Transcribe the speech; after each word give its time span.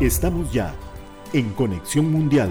Estamos 0.00 0.50
ya 0.50 0.74
en 1.34 1.50
Conexión 1.50 2.10
Mundial. 2.10 2.48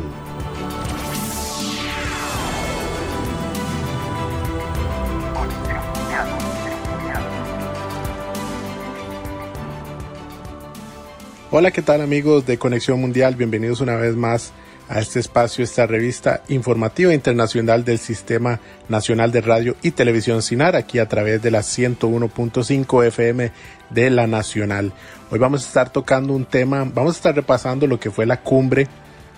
Hola, 11.50 11.72
¿qué 11.72 11.82
tal 11.82 12.02
amigos 12.02 12.46
de 12.46 12.60
Conexión 12.60 13.02
Mundial? 13.02 13.34
Bienvenidos 13.34 13.82
una 13.82 13.96
vez 13.96 14.16
más 14.16 14.54
a 14.90 15.00
este 15.00 15.20
espacio, 15.20 15.64
esta 15.64 15.86
revista 15.86 16.42
informativa 16.50 17.14
internacional 17.14 17.86
del 17.86 18.00
Sistema 18.00 18.60
Nacional 18.90 19.32
de 19.32 19.42
Radio 19.42 19.76
y 19.84 19.92
Televisión 19.92 20.42
SINAR, 20.42 20.76
aquí 20.76 20.98
a 20.98 21.08
través 21.08 21.44
de 21.44 21.52
la 21.52 21.60
101.5 21.60 23.06
FM 23.06 23.52
de 23.92 24.10
la 24.10 24.26
Nacional. 24.26 24.92
Hoy 25.30 25.38
vamos 25.38 25.64
a 25.64 25.68
estar 25.68 25.92
tocando 25.92 26.34
un 26.34 26.46
tema, 26.46 26.90
vamos 26.92 27.14
a 27.16 27.18
estar 27.18 27.36
repasando 27.36 27.86
lo 27.86 28.00
que 28.00 28.10
fue 28.10 28.26
la 28.26 28.42
cumbre 28.42 28.88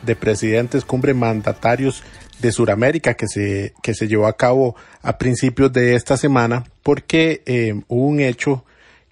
de 0.04 0.16
presidentes, 0.16 0.86
cumbre 0.86 1.14
mandatarios 1.14 2.02
de 2.40 2.54
Sudamérica 2.54 3.16
que 3.16 3.28
se, 3.28 3.74
que 3.84 3.94
se 3.94 4.08
llevó 4.08 4.28
a 4.28 4.38
cabo 4.38 4.78
a 5.02 5.18
principios 5.18 5.74
de 5.74 5.96
esta 5.96 6.16
semana, 6.16 6.64
porque 6.82 7.44
eh, 7.46 7.74
hubo 7.90 8.08
un 8.08 8.22
hecho 8.22 8.64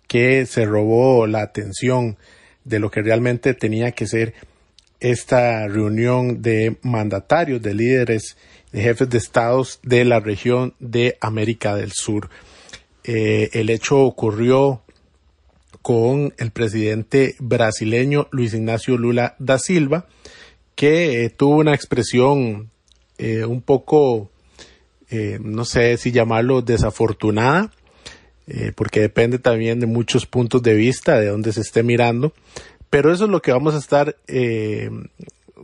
que 0.07 0.45
se 0.45 0.65
robó 0.65 1.27
la 1.27 1.41
atención 1.41 2.17
de 2.63 2.79
lo 2.79 2.89
que 2.89 3.01
realmente 3.01 3.53
tenía 3.53 3.91
que 3.91 4.07
ser 4.07 4.33
esta 4.99 5.67
reunión 5.67 6.41
de 6.41 6.77
mandatarios, 6.81 7.61
de 7.61 7.73
líderes, 7.73 8.37
de 8.71 8.81
jefes 8.81 9.09
de 9.09 9.17
estados 9.17 9.79
de 9.83 10.05
la 10.05 10.19
región 10.19 10.73
de 10.79 11.17
América 11.21 11.75
del 11.75 11.91
Sur. 11.91 12.29
Eh, 13.03 13.49
el 13.53 13.69
hecho 13.69 13.99
ocurrió 13.99 14.81
con 15.81 16.33
el 16.37 16.51
presidente 16.51 17.35
brasileño 17.39 18.27
Luis 18.31 18.53
Ignacio 18.53 18.97
Lula 18.97 19.35
da 19.39 19.57
Silva, 19.57 20.07
que 20.75 21.23
eh, 21.23 21.29
tuvo 21.29 21.57
una 21.57 21.73
expresión 21.73 22.69
eh, 23.17 23.45
un 23.45 23.61
poco, 23.61 24.29
no 25.41 25.65
sé 25.65 25.97
si 25.97 26.11
llamarlo 26.11 26.61
desafortunada, 26.61 27.71
porque 28.75 28.99
depende 28.99 29.39
también 29.39 29.79
de 29.79 29.87
muchos 29.87 30.27
puntos 30.27 30.61
de 30.61 30.75
vista, 30.75 31.19
de 31.19 31.29
dónde 31.29 31.51
se 31.51 31.61
esté 31.61 31.81
mirando, 31.81 32.31
pero 32.89 33.13
eso 33.13 33.25
es 33.25 33.29
lo 33.29 33.41
que 33.41 33.51
vamos 33.51 33.75
a 33.75 33.79
estar 33.79 34.15
eh, 34.27 34.89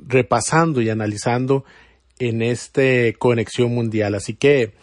repasando 0.08 0.81
y 0.81 0.90
analizando 0.90 1.66
en 2.20 2.42
este 2.42 3.16
Conexión 3.18 3.73
Mundial. 3.73 4.16
Así 4.16 4.36
que 4.36 4.73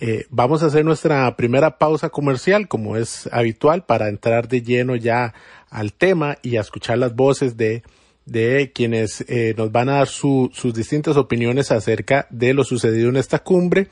eh, 0.00 0.26
vamos 0.30 0.62
a 0.62 0.66
hacer 0.66 0.84
nuestra 0.84 1.36
primera 1.36 1.78
pausa 1.78 2.10
comercial, 2.10 2.68
como 2.68 2.96
es 2.96 3.28
habitual, 3.32 3.84
para 3.84 4.08
entrar 4.08 4.48
de 4.48 4.62
lleno 4.62 4.96
ya 4.96 5.34
al 5.70 5.92
tema 5.92 6.38
y 6.42 6.56
a 6.56 6.60
escuchar 6.60 6.98
las 6.98 7.14
voces 7.14 7.56
de, 7.56 7.82
de 8.26 8.72
quienes 8.74 9.24
eh, 9.28 9.54
nos 9.56 9.70
van 9.70 9.88
a 9.88 9.96
dar 9.96 10.08
sus 10.08 10.74
distintas 10.74 11.16
opiniones 11.16 11.70
acerca 11.70 12.26
de 12.30 12.54
lo 12.54 12.64
sucedido 12.64 13.08
en 13.08 13.16
esta 13.16 13.38
cumbre 13.38 13.88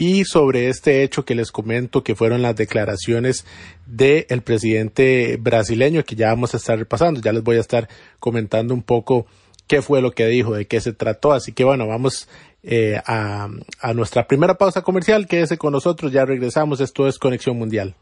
y 0.00 0.24
sobre 0.24 0.70
este 0.70 1.02
hecho 1.02 1.26
que 1.26 1.34
les 1.34 1.52
comento 1.52 2.02
que 2.02 2.14
fueron 2.14 2.40
las 2.40 2.56
declaraciones 2.56 3.44
del 3.84 4.40
presidente 4.40 5.36
brasileño 5.38 6.04
que 6.04 6.16
ya 6.16 6.28
vamos 6.28 6.54
a 6.54 6.56
estar 6.56 6.78
repasando, 6.78 7.20
ya 7.20 7.34
les 7.34 7.42
voy 7.42 7.58
a 7.58 7.60
estar 7.60 7.86
comentando 8.18 8.72
un 8.72 8.82
poco 8.82 9.26
qué 9.66 9.82
fue 9.82 10.00
lo 10.00 10.12
que 10.12 10.26
dijo, 10.26 10.54
de 10.54 10.66
qué 10.66 10.80
se 10.80 10.94
trató, 10.94 11.32
así 11.32 11.52
que 11.52 11.64
bueno, 11.64 11.86
vamos 11.86 12.28
eh, 12.62 12.98
a, 13.04 13.50
a, 13.82 13.92
nuestra 13.92 14.26
primera 14.26 14.54
pausa 14.56 14.80
comercial, 14.80 15.26
quédese 15.26 15.58
con 15.58 15.74
nosotros, 15.74 16.10
ya 16.10 16.24
regresamos, 16.24 16.80
esto 16.80 17.06
es 17.06 17.18
Conexión 17.18 17.58
Mundial. 17.58 17.94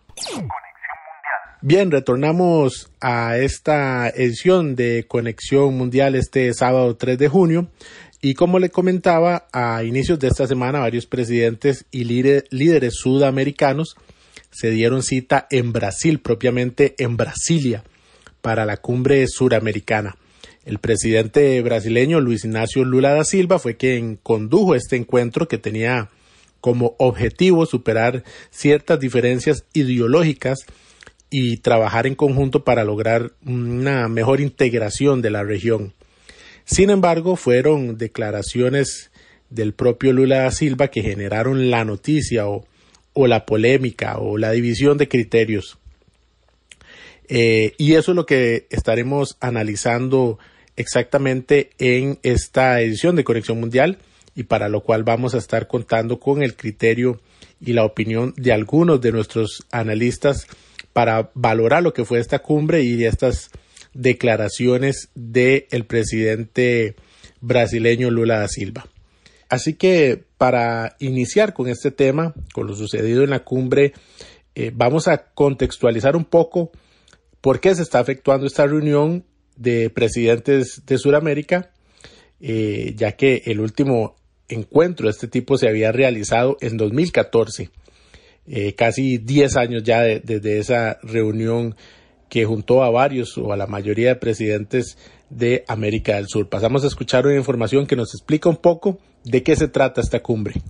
Bien, 1.60 1.90
retornamos 1.90 2.92
a 3.00 3.36
esta 3.38 4.08
edición 4.10 4.76
de 4.76 5.06
Conexión 5.08 5.76
Mundial 5.76 6.14
este 6.14 6.54
sábado 6.54 6.96
3 6.96 7.18
de 7.18 7.26
junio. 7.26 7.66
Y 8.20 8.34
como 8.34 8.58
le 8.58 8.70
comentaba, 8.70 9.46
a 9.52 9.84
inicios 9.84 10.18
de 10.18 10.28
esta 10.28 10.46
semana 10.46 10.80
varios 10.80 11.06
presidentes 11.06 11.86
y 11.92 12.04
líderes 12.04 12.94
sudamericanos 12.94 13.96
se 14.50 14.70
dieron 14.70 15.02
cita 15.02 15.46
en 15.50 15.72
Brasil, 15.72 16.18
propiamente 16.18 16.96
en 16.98 17.16
Brasilia, 17.16 17.84
para 18.40 18.66
la 18.66 18.78
cumbre 18.78 19.24
suramericana. 19.28 20.16
El 20.64 20.78
presidente 20.78 21.62
brasileño 21.62 22.20
Luis 22.20 22.44
Ignacio 22.44 22.84
Lula 22.84 23.14
da 23.14 23.24
Silva 23.24 23.58
fue 23.58 23.76
quien 23.76 24.16
condujo 24.16 24.74
este 24.74 24.96
encuentro 24.96 25.46
que 25.46 25.58
tenía 25.58 26.10
como 26.60 26.96
objetivo 26.98 27.66
superar 27.66 28.24
ciertas 28.50 28.98
diferencias 28.98 29.64
ideológicas 29.72 30.66
y 31.30 31.58
trabajar 31.58 32.06
en 32.06 32.16
conjunto 32.16 32.64
para 32.64 32.84
lograr 32.84 33.32
una 33.46 34.08
mejor 34.08 34.40
integración 34.40 35.22
de 35.22 35.30
la 35.30 35.44
región. 35.44 35.94
Sin 36.68 36.90
embargo, 36.90 37.36
fueron 37.36 37.96
declaraciones 37.96 39.10
del 39.48 39.72
propio 39.72 40.12
Lula 40.12 40.42
da 40.42 40.50
Silva 40.50 40.88
que 40.88 41.02
generaron 41.02 41.70
la 41.70 41.82
noticia 41.86 42.46
o, 42.46 42.66
la 43.14 43.46
polémica 43.46 44.18
o 44.18 44.36
la 44.36 44.52
división 44.52 44.98
de 44.98 45.08
criterios. 45.08 45.78
Eh, 47.26 47.72
y 47.78 47.94
eso 47.94 48.12
es 48.12 48.16
lo 48.16 48.26
que 48.26 48.66
estaremos 48.68 49.38
analizando 49.40 50.38
exactamente 50.76 51.70
en 51.78 52.18
esta 52.22 52.82
edición 52.82 53.16
de 53.16 53.24
Conexión 53.24 53.58
Mundial 53.58 53.96
y 54.36 54.42
para 54.42 54.68
lo 54.68 54.82
cual 54.82 55.04
vamos 55.04 55.34
a 55.34 55.38
estar 55.38 55.68
contando 55.68 56.20
con 56.20 56.42
el 56.42 56.54
criterio 56.54 57.18
y 57.62 57.72
la 57.72 57.84
opinión 57.84 58.34
de 58.36 58.52
algunos 58.52 59.00
de 59.00 59.10
nuestros 59.10 59.66
analistas 59.70 60.46
para 60.92 61.30
valorar 61.32 61.82
lo 61.82 61.94
que 61.94 62.04
fue 62.04 62.20
esta 62.20 62.40
cumbre 62.40 62.82
y 62.82 63.02
estas 63.04 63.50
declaraciones 63.98 65.10
del 65.16 65.84
presidente 65.86 66.94
brasileño 67.40 68.10
Lula 68.10 68.38
da 68.38 68.48
Silva. 68.48 68.86
Así 69.48 69.74
que 69.74 70.22
para 70.38 70.96
iniciar 71.00 71.52
con 71.52 71.68
este 71.68 71.90
tema, 71.90 72.32
con 72.54 72.68
lo 72.68 72.74
sucedido 72.76 73.24
en 73.24 73.30
la 73.30 73.40
cumbre, 73.40 73.92
eh, 74.54 74.70
vamos 74.72 75.08
a 75.08 75.32
contextualizar 75.34 76.16
un 76.16 76.24
poco 76.24 76.70
por 77.40 77.60
qué 77.60 77.74
se 77.74 77.82
está 77.82 78.00
efectuando 78.00 78.46
esta 78.46 78.66
reunión 78.66 79.24
de 79.56 79.90
presidentes 79.90 80.82
de 80.86 80.98
Sudamérica, 80.98 81.72
eh, 82.40 82.94
ya 82.96 83.12
que 83.12 83.42
el 83.46 83.58
último 83.58 84.14
encuentro 84.48 85.06
de 85.06 85.10
este 85.10 85.26
tipo 85.26 85.58
se 85.58 85.68
había 85.68 85.90
realizado 85.90 86.56
en 86.60 86.76
2014, 86.76 87.70
eh, 88.46 88.74
casi 88.74 89.18
10 89.18 89.56
años 89.56 89.82
ya 89.82 90.02
desde 90.02 90.58
esa 90.58 91.00
reunión 91.02 91.74
que 92.28 92.44
juntó 92.44 92.82
a 92.82 92.90
varios 92.90 93.36
o 93.38 93.52
a 93.52 93.56
la 93.56 93.66
mayoría 93.66 94.08
de 94.08 94.16
presidentes 94.16 94.98
de 95.30 95.64
América 95.68 96.16
del 96.16 96.28
Sur. 96.28 96.48
Pasamos 96.48 96.84
a 96.84 96.88
escuchar 96.88 97.26
una 97.26 97.36
información 97.36 97.86
que 97.86 97.96
nos 97.96 98.14
explica 98.14 98.48
un 98.48 98.56
poco 98.56 98.98
de 99.24 99.42
qué 99.42 99.56
se 99.56 99.68
trata 99.68 100.00
esta 100.00 100.22
cumbre. 100.22 100.60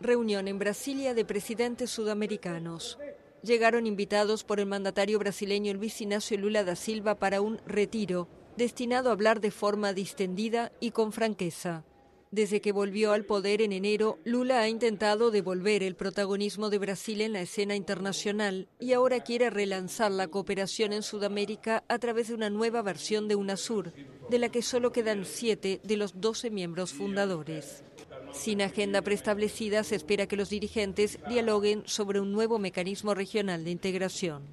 Reunión 0.00 0.48
en 0.48 0.58
Brasilia 0.58 1.14
de 1.14 1.24
presidentes 1.24 1.90
sudamericanos. 1.90 2.98
Llegaron 3.42 3.86
invitados 3.86 4.44
por 4.44 4.60
el 4.60 4.66
mandatario 4.66 5.18
brasileño 5.18 5.74
Luis 5.74 6.00
Ignacio 6.00 6.38
Lula 6.38 6.64
da 6.64 6.76
Silva 6.76 7.16
para 7.16 7.40
un 7.40 7.60
retiro 7.66 8.28
destinado 8.56 9.08
a 9.08 9.12
hablar 9.12 9.40
de 9.40 9.50
forma 9.50 9.92
distendida 9.92 10.72
y 10.80 10.90
con 10.90 11.12
franqueza. 11.12 11.84
Desde 12.32 12.62
que 12.62 12.72
volvió 12.72 13.12
al 13.12 13.26
poder 13.26 13.60
en 13.60 13.72
enero, 13.72 14.18
Lula 14.24 14.62
ha 14.62 14.68
intentado 14.70 15.30
devolver 15.30 15.82
el 15.82 15.96
protagonismo 15.96 16.70
de 16.70 16.78
Brasil 16.78 17.20
en 17.20 17.34
la 17.34 17.42
escena 17.42 17.76
internacional 17.76 18.68
y 18.80 18.94
ahora 18.94 19.20
quiere 19.20 19.50
relanzar 19.50 20.10
la 20.10 20.28
cooperación 20.28 20.94
en 20.94 21.02
Sudamérica 21.02 21.84
a 21.88 21.98
través 21.98 22.28
de 22.28 22.34
una 22.34 22.48
nueva 22.48 22.80
versión 22.80 23.28
de 23.28 23.36
UNASUR, 23.36 23.92
de 24.30 24.38
la 24.38 24.48
que 24.48 24.62
solo 24.62 24.92
quedan 24.92 25.26
siete 25.26 25.82
de 25.84 25.98
los 25.98 26.22
doce 26.22 26.48
miembros 26.48 26.94
fundadores. 26.94 27.84
Sin 28.32 28.62
agenda 28.62 29.02
preestablecida, 29.02 29.84
se 29.84 29.96
espera 29.96 30.26
que 30.26 30.38
los 30.38 30.48
dirigentes 30.48 31.18
dialoguen 31.28 31.82
sobre 31.84 32.18
un 32.18 32.32
nuevo 32.32 32.58
mecanismo 32.58 33.14
regional 33.14 33.62
de 33.62 33.72
integración. 33.72 34.44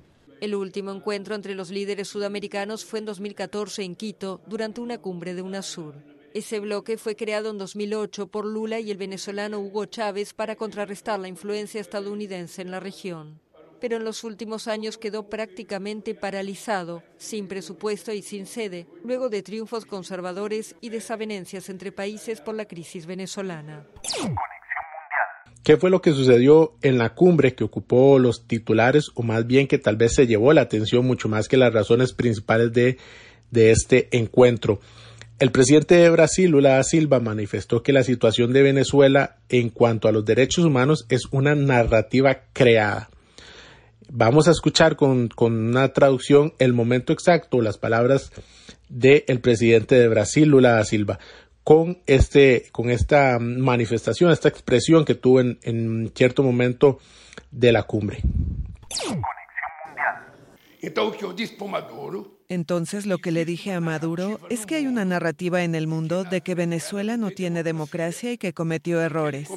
El 0.42 0.54
último 0.56 0.92
encuentro 0.92 1.34
entre 1.34 1.56
los 1.56 1.70
líderes 1.70 2.10
sudamericanos 2.10 2.84
fue 2.84 3.00
en 3.00 3.06
2014 3.06 3.84
en 3.84 3.96
Quito, 3.96 4.42
durante 4.48 4.82
una 4.82 4.98
cumbre 4.98 5.34
de 5.34 5.44
UNASUR. 5.44 6.09
Ese 6.34 6.60
bloque 6.60 6.98
fue 6.98 7.16
creado 7.16 7.50
en 7.50 7.58
2008 7.58 8.28
por 8.28 8.46
Lula 8.46 8.80
y 8.80 8.92
el 8.92 8.98
venezolano 8.98 9.60
Hugo 9.60 9.86
Chávez 9.86 10.34
para 10.34 10.56
contrarrestar 10.56 11.20
la 11.20 11.28
influencia 11.28 11.82
estadounidense 11.82 12.62
en 12.62 12.70
la 12.70 12.80
región. 12.80 13.40
Pero 13.82 13.98
en 13.98 14.04
los 14.04 14.24
últimos 14.24 14.68
años 14.68 14.98
quedó 14.98 15.28
prácticamente 15.30 16.14
paralizado, 16.14 17.02
sin 17.18 17.48
presupuesto 17.48 18.14
y 18.14 18.22
sin 18.22 18.46
sede, 18.46 18.86
luego 19.04 19.30
de 19.30 19.42
triunfos 19.42 19.86
conservadores 19.86 20.76
y 20.82 20.90
desavenencias 20.90 21.70
entre 21.70 21.92
países 21.92 22.42
por 22.42 22.56
la 22.56 22.66
crisis 22.66 23.08
venezolana. 23.08 23.88
¿Qué 25.64 25.78
fue 25.78 25.90
lo 25.90 26.02
que 26.02 26.12
sucedió 26.12 26.74
en 26.82 26.98
la 26.98 27.16
cumbre 27.16 27.56
que 27.56 27.64
ocupó 27.64 28.20
los 28.20 28.46
titulares 28.46 29.10
o 29.16 29.24
más 29.24 29.48
bien 29.48 29.68
que 29.68 29.78
tal 29.78 29.98
vez 29.98 30.14
se 30.14 30.28
llevó 30.28 30.54
la 30.54 30.62
atención 30.62 31.06
mucho 31.06 31.28
más 31.28 31.48
que 31.48 31.58
las 31.58 31.74
razones 31.74 32.14
principales 32.14 32.72
de, 32.72 32.98
de 33.50 33.72
este 33.72 34.16
encuentro? 34.16 34.80
El 35.40 35.52
presidente 35.52 35.96
de 35.96 36.10
Brasil, 36.10 36.52
Lula 36.52 36.76
da 36.76 36.84
Silva, 36.84 37.22
manifestó 37.22 37.82
que 37.82 37.94
la 37.94 38.04
situación 38.04 38.52
de 38.52 38.62
Venezuela 38.62 39.38
en 39.48 39.70
cuanto 39.70 40.10
a 40.10 40.12
los 40.12 40.26
derechos 40.26 40.66
humanos 40.66 41.06
es 41.08 41.28
una 41.32 41.56
narrativa 41.56 42.42
creada. 42.52 43.10
Vamos 44.10 44.50
a 44.50 44.52
escuchar 44.52 44.98
con, 44.98 45.30
una 45.40 45.94
traducción 45.94 46.54
el 46.60 46.74
momento 46.74 47.14
exacto, 47.14 47.62
las 47.62 47.78
palabras 47.78 48.34
del 48.90 49.40
presidente 49.40 49.96
de 49.96 50.10
Brasil, 50.10 50.50
Lula 50.50 50.74
da 50.74 50.84
Silva, 50.84 51.20
con, 51.64 52.00
este, 52.06 52.66
con 52.74 52.90
esta 52.90 53.40
manifestación, 53.40 54.32
esta 54.32 54.50
expresión 54.50 55.06
que 55.06 55.16
tuvo 55.16 55.40
en, 55.40 55.58
en 55.62 56.12
cierto 56.14 56.44
momento 56.44 57.00
de 57.50 57.72
la 57.72 57.84
cumbre. 57.84 58.22
Lo 63.06 63.20
que 63.20 63.32
le 63.32 63.46
dije 63.46 63.74
a 63.74 63.80
Maduro 63.80 64.40
es 64.50 64.66
que 64.66 64.76
hay 64.76 64.88
una 64.88 65.06
narrativa 65.06 65.64
en 65.64 65.76
el 65.76 65.86
mundo 65.86 66.24
de 66.24 66.42
que 66.42 66.56
Venezuela 66.56 67.16
no 67.16 67.30
tiene 67.30 67.62
democracia 67.62 68.32
y 68.32 68.38
que 68.40 68.54
cometió 68.54 69.02
errores. 69.02 69.48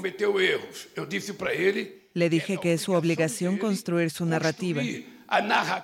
Le 2.15 2.29
dije 2.29 2.59
que 2.59 2.73
es 2.75 2.83
su 2.83 2.93
obligación 2.93 3.57
construir 3.57 4.11
su 4.11 4.27
narrativa. 4.27 4.83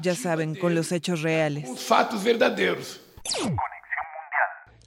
Ya 0.02 0.14
saben, 0.14 0.54
con 0.54 0.74
los 0.74 0.92
hechos 0.92 1.22
reales. 1.22 1.66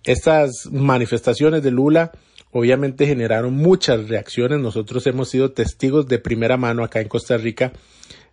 Estas 0.03 0.67
manifestaciones 0.71 1.63
de 1.63 1.71
Lula 1.71 2.11
obviamente 2.51 3.07
generaron 3.07 3.55
muchas 3.55 4.07
reacciones. 4.07 4.59
Nosotros 4.59 5.07
hemos 5.07 5.29
sido 5.29 5.53
testigos 5.53 6.07
de 6.07 6.19
primera 6.19 6.57
mano 6.57 6.83
acá 6.83 7.01
en 7.01 7.07
Costa 7.07 7.37
Rica 7.37 7.73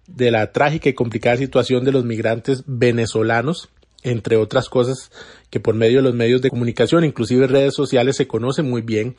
de 0.08 0.30
la 0.30 0.52
trágica 0.52 0.88
y 0.88 0.94
complicada 0.94 1.36
situación 1.36 1.84
de 1.84 1.92
los 1.92 2.04
migrantes 2.04 2.64
venezolanos, 2.66 3.68
entre 4.02 4.36
otras 4.36 4.68
cosas 4.68 5.10
que 5.50 5.60
por 5.60 5.74
medio 5.74 5.98
de 5.98 6.02
los 6.02 6.14
medios 6.14 6.42
de 6.42 6.50
comunicación, 6.50 7.04
inclusive 7.04 7.46
redes 7.46 7.74
sociales, 7.74 8.16
se 8.16 8.28
conocen 8.28 8.68
muy 8.68 8.82
bien 8.82 9.16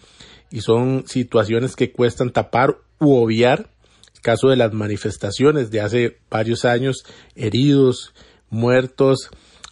y 0.51 0.61
son 0.61 1.03
situaciones 1.07 1.75
que 1.75 1.91
cuestan 1.91 2.31
tapar 2.31 2.77
u 2.99 3.15
obviar. 3.15 3.69
El 4.15 4.21
caso 4.21 4.49
de 4.49 4.57
las 4.57 4.73
manifestaciones 4.73 5.71
de 5.71 5.81
hace 5.81 6.17
varios 6.29 6.65
años, 6.65 7.03
heridos, 7.35 8.13
muertos, 8.49 9.29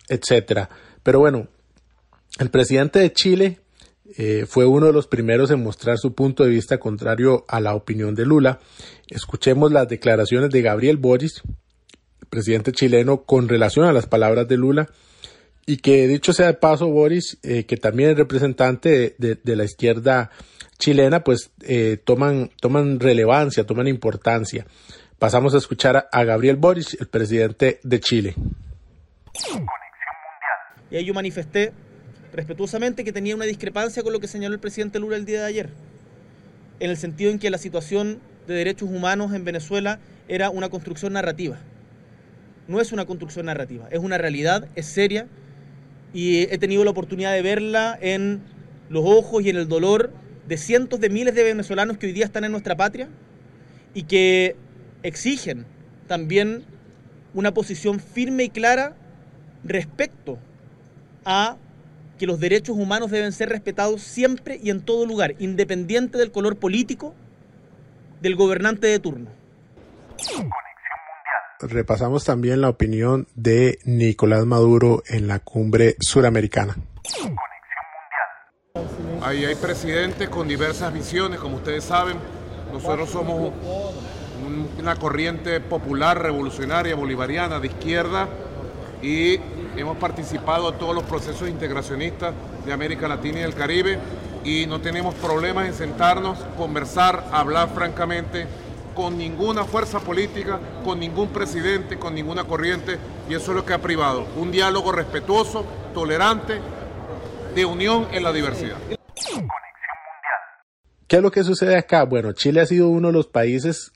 etcétera. 0.08 0.70
Pero 1.04 1.20
bueno, 1.20 1.48
el 2.40 2.50
presidente 2.50 3.00
de 3.00 3.12
Chile 3.12 3.60
eh, 4.16 4.46
fue 4.48 4.66
uno 4.66 4.86
de 4.86 4.94
los 4.94 5.08
primeros 5.08 5.52
en 5.52 5.64
mostrar 5.64 5.98
su 5.98 6.14
punto 6.14 6.44
de 6.44 6.50
vista 6.50 6.80
contrario 6.80 7.46
a 7.48 7.60
la 7.60 7.76
opinión 7.76 8.16
de 8.16 8.26
Lula. 8.26 8.60
Escuchemos 9.10 9.72
las 9.72 9.88
declaraciones 9.90 10.50
de 10.50 10.62
Gabriel 10.62 10.98
Boris, 10.98 11.42
presidente 12.30 12.72
chileno, 12.72 13.24
con 13.24 13.48
relación 13.48 13.86
a 13.86 13.94
las 13.94 14.08
palabras 14.08 14.48
de 14.48 14.58
Lula. 14.58 14.90
Y 15.66 15.78
que 15.78 16.08
dicho 16.08 16.32
sea 16.32 16.48
de 16.48 16.54
paso, 16.54 16.88
Boris, 16.88 17.38
eh, 17.44 17.66
que 17.66 17.76
también 17.76 18.12
es 18.12 18.18
representante 18.18 19.16
de, 19.18 19.56
la 19.56 19.66
izquierda 19.66 20.32
chilena, 20.80 21.24
pues 21.24 21.52
eh, 21.62 21.98
toman, 22.04 22.52
toman 22.62 23.00
relevancia, 23.00 23.66
toman 23.66 23.88
importancia. 23.88 24.66
Pasamos 25.20 25.56
a 25.56 25.58
escuchar 25.58 26.08
a, 26.12 26.24
Gabriel 26.24 26.56
Boris, 26.56 26.96
el 27.00 27.08
presidente 27.08 27.80
de 27.84 28.00
Chile. 28.00 28.36
Y 30.90 30.96
ahí 30.96 31.04
yo 31.04 31.14
manifesté 31.14 31.74
respetuosamente 32.32 33.04
que 33.04 33.12
tenía 33.12 33.36
una 33.36 33.46
discrepancia 33.46 34.04
con 34.04 34.14
lo 34.14 34.20
que 34.20 34.28
señaló 34.28 34.54
el 34.54 34.62
presidente 34.62 35.00
Lula 35.00 35.18
el 35.18 35.26
día 35.26 35.42
de 35.42 35.48
ayer, 35.48 35.70
en 36.80 36.92
el 36.92 36.98
sentido 36.98 37.32
en 37.32 37.40
que 37.40 37.50
la 37.50 37.58
situación 37.58 38.20
de 38.48 38.54
derechos 38.54 38.90
humanos 38.90 39.34
en 39.34 39.44
Venezuela 39.44 40.00
era 40.28 40.50
una 40.50 40.70
construcción 40.70 41.14
narrativa. 41.14 41.60
No 42.68 42.82
es 42.82 42.92
una 42.92 43.06
construcción 43.06 43.46
narrativa, 43.46 43.88
es 43.92 44.00
una 44.00 44.18
realidad, 44.18 44.68
es 44.76 44.86
seria 44.86 45.28
y 46.14 46.44
he 46.44 46.58
tenido 46.58 46.84
la 46.84 46.92
oportunidad 46.92 47.34
de 47.34 47.42
verla 47.42 47.98
en 48.02 48.42
los 48.90 49.04
ojos 49.06 49.44
y 49.44 49.50
en 49.50 49.58
el 49.58 49.68
dolor 49.68 50.12
de 50.48 50.58
cientos 50.58 51.00
de 51.00 51.10
miles 51.10 51.36
de 51.36 51.44
venezolanos 51.44 51.98
que 51.98 52.08
hoy 52.08 52.14
día 52.14 52.26
están 52.26 52.44
en 52.44 52.52
nuestra 52.52 52.76
patria 52.76 53.10
y 53.94 54.04
que 54.04 54.56
exigen 55.04 55.66
también 56.08 56.64
una 57.34 57.54
posición 57.54 58.00
firme 58.00 58.46
y 58.46 58.50
clara 58.50 58.96
respecto 59.64 60.40
a 61.26 61.58
que 62.18 62.26
los 62.26 62.40
derechos 62.40 62.78
humanos 62.78 63.12
deben 63.12 63.32
ser 63.32 63.50
respetados 63.50 64.02
siempre 64.02 64.60
y 64.62 64.70
en 64.70 64.82
todo 64.82 65.06
lugar, 65.06 65.36
independiente 65.40 66.18
del 66.18 66.32
color 66.32 66.58
político 66.58 67.14
del 68.22 68.36
gobernante 68.36 68.88
de 68.88 69.00
turno. 69.00 69.30
Repasamos 71.60 72.24
también 72.24 72.62
la 72.62 72.70
opinión 72.70 73.28
de 73.36 73.80
Nicolás 73.84 74.46
Maduro 74.46 75.02
en 75.08 75.28
la 75.28 75.40
cumbre 75.40 75.96
suramericana. 76.00 76.76
Ahí 79.22 79.44
hay 79.44 79.56
presidentes 79.56 80.30
con 80.30 80.48
diversas 80.48 80.94
visiones, 80.94 81.40
como 81.40 81.56
ustedes 81.58 81.84
saben. 81.84 82.18
Nosotros 82.72 83.10
somos 83.10 83.54
una 84.78 84.96
corriente 84.98 85.60
popular, 85.60 86.22
revolucionaria, 86.22 86.96
bolivariana, 86.96 87.60
de 87.60 87.68
izquierda, 87.68 88.30
y 89.02 89.40
hemos 89.76 89.98
participado 89.98 90.72
en 90.72 90.78
todos 90.78 90.94
los 90.94 91.06
procesos 91.06 91.50
integracionistas 91.50 92.34
de 92.66 92.74
América 92.74 93.08
Latina 93.08 93.40
y 93.40 93.42
del 93.42 93.56
Caribe 93.56 93.98
y 94.44 94.66
no 94.66 94.80
tenemos 94.80 95.14
problemas 95.16 95.68
en 95.68 95.74
sentarnos, 95.74 96.38
conversar, 96.58 97.26
hablar 97.32 97.70
francamente 97.74 98.48
con 98.98 99.16
ninguna 99.16 99.64
fuerza 99.64 100.00
política, 100.00 100.60
con 100.84 101.00
ningún 101.00 101.30
presidente, 101.30 102.00
con 102.00 102.16
ninguna 102.16 102.46
corriente 102.46 102.98
y 103.30 103.36
eso 103.36 103.52
es 103.52 103.56
lo 103.56 103.64
que 103.64 103.74
ha 103.74 103.80
privado. 103.80 104.26
Un 104.38 104.52
diálogo 104.52 104.92
respetuoso, 104.92 105.64
tolerante, 105.94 106.60
de 107.54 107.64
unión 107.64 108.08
en 108.12 108.24
la 108.24 108.34
diversidad. 108.34 108.78
¿Qué 111.08 111.18
es 111.18 111.22
lo 111.22 111.30
que 111.30 111.44
sucede 111.44 111.78
acá? 111.78 112.06
Bueno, 112.06 112.32
Chile 112.32 112.62
ha 112.62 112.66
sido 112.66 112.90
uno 112.90 113.10
de 113.10 113.14
los 113.14 113.28
países 113.28 113.92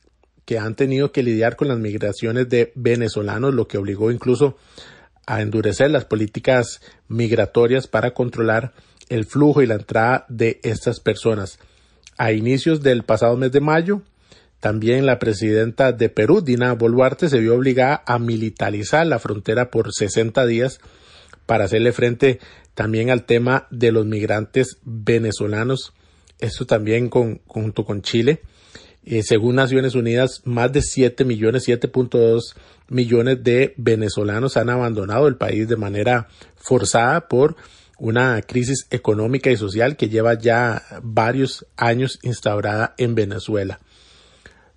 que 0.45 0.59
han 0.59 0.75
tenido 0.75 1.11
que 1.11 1.23
lidiar 1.23 1.55
con 1.55 1.69
las 1.69 1.79
migraciones 1.79 2.47
de 2.47 2.71
venezolanos, 2.75 3.55
lo 3.55 3.67
que 3.67 3.79
obligó 3.79 4.11
incluso 4.11 4.55
a 5.25 5.41
endurecer 5.41 5.89
las 5.89 6.05
políticas 6.05 6.79
migratorias 7.07 7.87
para 7.87 8.13
controlar 8.13 8.73
el 9.09 9.25
flujo 9.25 9.63
y 9.63 9.65
la 9.65 9.75
entrada 9.75 10.27
de 10.29 10.59
estas 10.61 10.99
personas. 10.99 11.57
A 12.19 12.33
inicios 12.33 12.83
del 12.83 13.01
pasado 13.01 13.35
mes 13.35 13.51
de 13.51 13.61
mayo, 13.61 14.03
también 14.61 15.07
la 15.07 15.17
presidenta 15.17 15.91
de 15.91 16.07
Perú, 16.07 16.41
Dina 16.41 16.73
Boluarte, 16.73 17.29
se 17.29 17.39
vio 17.39 17.55
obligada 17.55 18.03
a 18.05 18.19
militarizar 18.19 19.05
la 19.07 19.17
frontera 19.17 19.71
por 19.71 19.91
60 19.91 20.45
días 20.45 20.79
para 21.47 21.65
hacerle 21.65 21.91
frente 21.91 22.39
también 22.75 23.09
al 23.09 23.25
tema 23.25 23.67
de 23.71 23.91
los 23.91 24.05
migrantes 24.05 24.77
venezolanos, 24.83 25.93
esto 26.39 26.67
también 26.67 27.09
junto 27.09 27.85
con 27.85 28.03
Chile. 28.03 28.41
Eh, 29.03 29.23
según 29.23 29.55
Naciones 29.55 29.95
Unidas, 29.95 30.43
más 30.45 30.71
de 30.71 30.83
7 30.83 31.25
millones, 31.25 31.67
7.2 31.67 32.55
millones 32.87 33.43
de 33.43 33.73
venezolanos 33.77 34.57
han 34.57 34.69
abandonado 34.69 35.27
el 35.27 35.37
país 35.37 35.67
de 35.67 35.75
manera 35.75 36.27
forzada 36.55 37.27
por 37.27 37.55
una 37.97 38.39
crisis 38.43 38.85
económica 38.91 39.49
y 39.49 39.57
social 39.57 39.97
que 39.97 40.07
lleva 40.07 40.35
ya 40.35 40.83
varios 41.01 41.65
años 41.77 42.19
instaurada 42.21 42.93
en 42.99 43.15
Venezuela. 43.15 43.79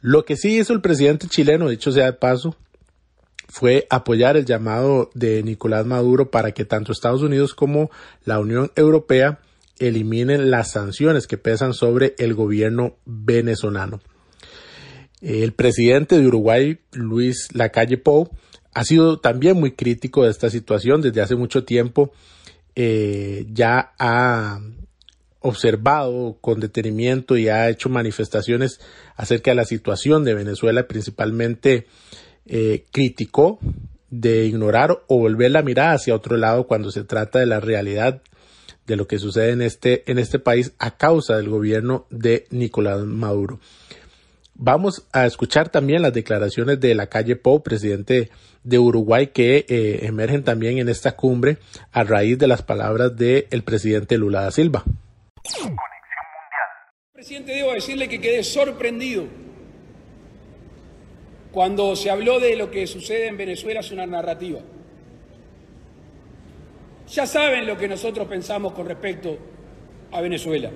Lo 0.06 0.26
que 0.26 0.36
sí 0.36 0.58
hizo 0.58 0.74
el 0.74 0.82
presidente 0.82 1.28
chileno, 1.28 1.70
dicho 1.70 1.90
sea 1.90 2.04
de 2.04 2.12
paso, 2.12 2.54
fue 3.48 3.86
apoyar 3.88 4.36
el 4.36 4.44
llamado 4.44 5.08
de 5.14 5.42
Nicolás 5.42 5.86
Maduro 5.86 6.30
para 6.30 6.52
que 6.52 6.66
tanto 6.66 6.92
Estados 6.92 7.22
Unidos 7.22 7.54
como 7.54 7.90
la 8.26 8.38
Unión 8.38 8.70
Europea 8.76 9.38
eliminen 9.78 10.50
las 10.50 10.72
sanciones 10.72 11.26
que 11.26 11.38
pesan 11.38 11.72
sobre 11.72 12.14
el 12.18 12.34
gobierno 12.34 12.96
venezolano. 13.06 14.02
El 15.22 15.54
presidente 15.54 16.20
de 16.20 16.26
Uruguay, 16.26 16.80
Luis 16.92 17.48
Lacalle 17.54 17.96
Pou, 17.96 18.28
ha 18.74 18.84
sido 18.84 19.20
también 19.20 19.58
muy 19.58 19.72
crítico 19.72 20.24
de 20.24 20.30
esta 20.32 20.50
situación 20.50 21.00
desde 21.00 21.22
hace 21.22 21.34
mucho 21.34 21.64
tiempo. 21.64 22.12
Eh, 22.76 23.46
ya 23.50 23.94
ha 23.98 24.60
observado 25.44 26.38
con 26.40 26.58
detenimiento 26.58 27.36
y 27.36 27.48
ha 27.48 27.68
hecho 27.68 27.90
manifestaciones 27.90 28.80
acerca 29.14 29.50
de 29.50 29.56
la 29.56 29.66
situación 29.66 30.24
de 30.24 30.32
Venezuela, 30.32 30.88
principalmente 30.88 31.86
eh, 32.46 32.86
criticó 32.90 33.58
de 34.08 34.46
ignorar 34.46 35.02
o 35.06 35.18
volver 35.18 35.50
la 35.50 35.62
mirada 35.62 35.92
hacia 35.92 36.14
otro 36.14 36.38
lado 36.38 36.66
cuando 36.66 36.90
se 36.90 37.04
trata 37.04 37.40
de 37.40 37.46
la 37.46 37.60
realidad 37.60 38.22
de 38.86 38.96
lo 38.96 39.06
que 39.06 39.18
sucede 39.18 39.50
en 39.50 39.60
este, 39.60 40.10
en 40.10 40.18
este 40.18 40.38
país 40.38 40.72
a 40.78 40.96
causa 40.96 41.36
del 41.36 41.50
gobierno 41.50 42.06
de 42.08 42.46
Nicolás 42.50 43.00
Maduro. 43.00 43.60
Vamos 44.54 45.06
a 45.12 45.26
escuchar 45.26 45.68
también 45.68 46.00
las 46.00 46.14
declaraciones 46.14 46.80
de 46.80 46.94
la 46.94 47.08
calle 47.08 47.36
Pou, 47.36 47.62
presidente 47.62 48.30
de 48.62 48.78
Uruguay, 48.78 49.26
que 49.26 49.66
eh, 49.68 50.06
emergen 50.06 50.42
también 50.42 50.78
en 50.78 50.88
esta 50.88 51.16
cumbre 51.16 51.58
a 51.92 52.02
raíz 52.02 52.38
de 52.38 52.46
las 52.46 52.62
palabras 52.62 53.14
del 53.14 53.62
presidente 53.62 54.16
Lula 54.16 54.42
da 54.42 54.50
Silva. 54.50 54.84
Presidente, 57.12 57.52
debo 57.52 57.72
decirle 57.72 58.08
que 58.08 58.20
quedé 58.20 58.42
sorprendido 58.42 59.26
cuando 61.52 61.94
se 61.94 62.10
habló 62.10 62.40
de 62.40 62.56
lo 62.56 62.70
que 62.70 62.86
sucede 62.86 63.28
en 63.28 63.36
Venezuela 63.36 63.80
es 63.80 63.92
una 63.92 64.06
narrativa. 64.06 64.60
Ya 67.08 67.26
saben 67.26 67.66
lo 67.66 67.76
que 67.76 67.86
nosotros 67.86 68.26
pensamos 68.26 68.72
con 68.72 68.88
respecto 68.88 69.38
a 70.10 70.20
Venezuela 70.20 70.70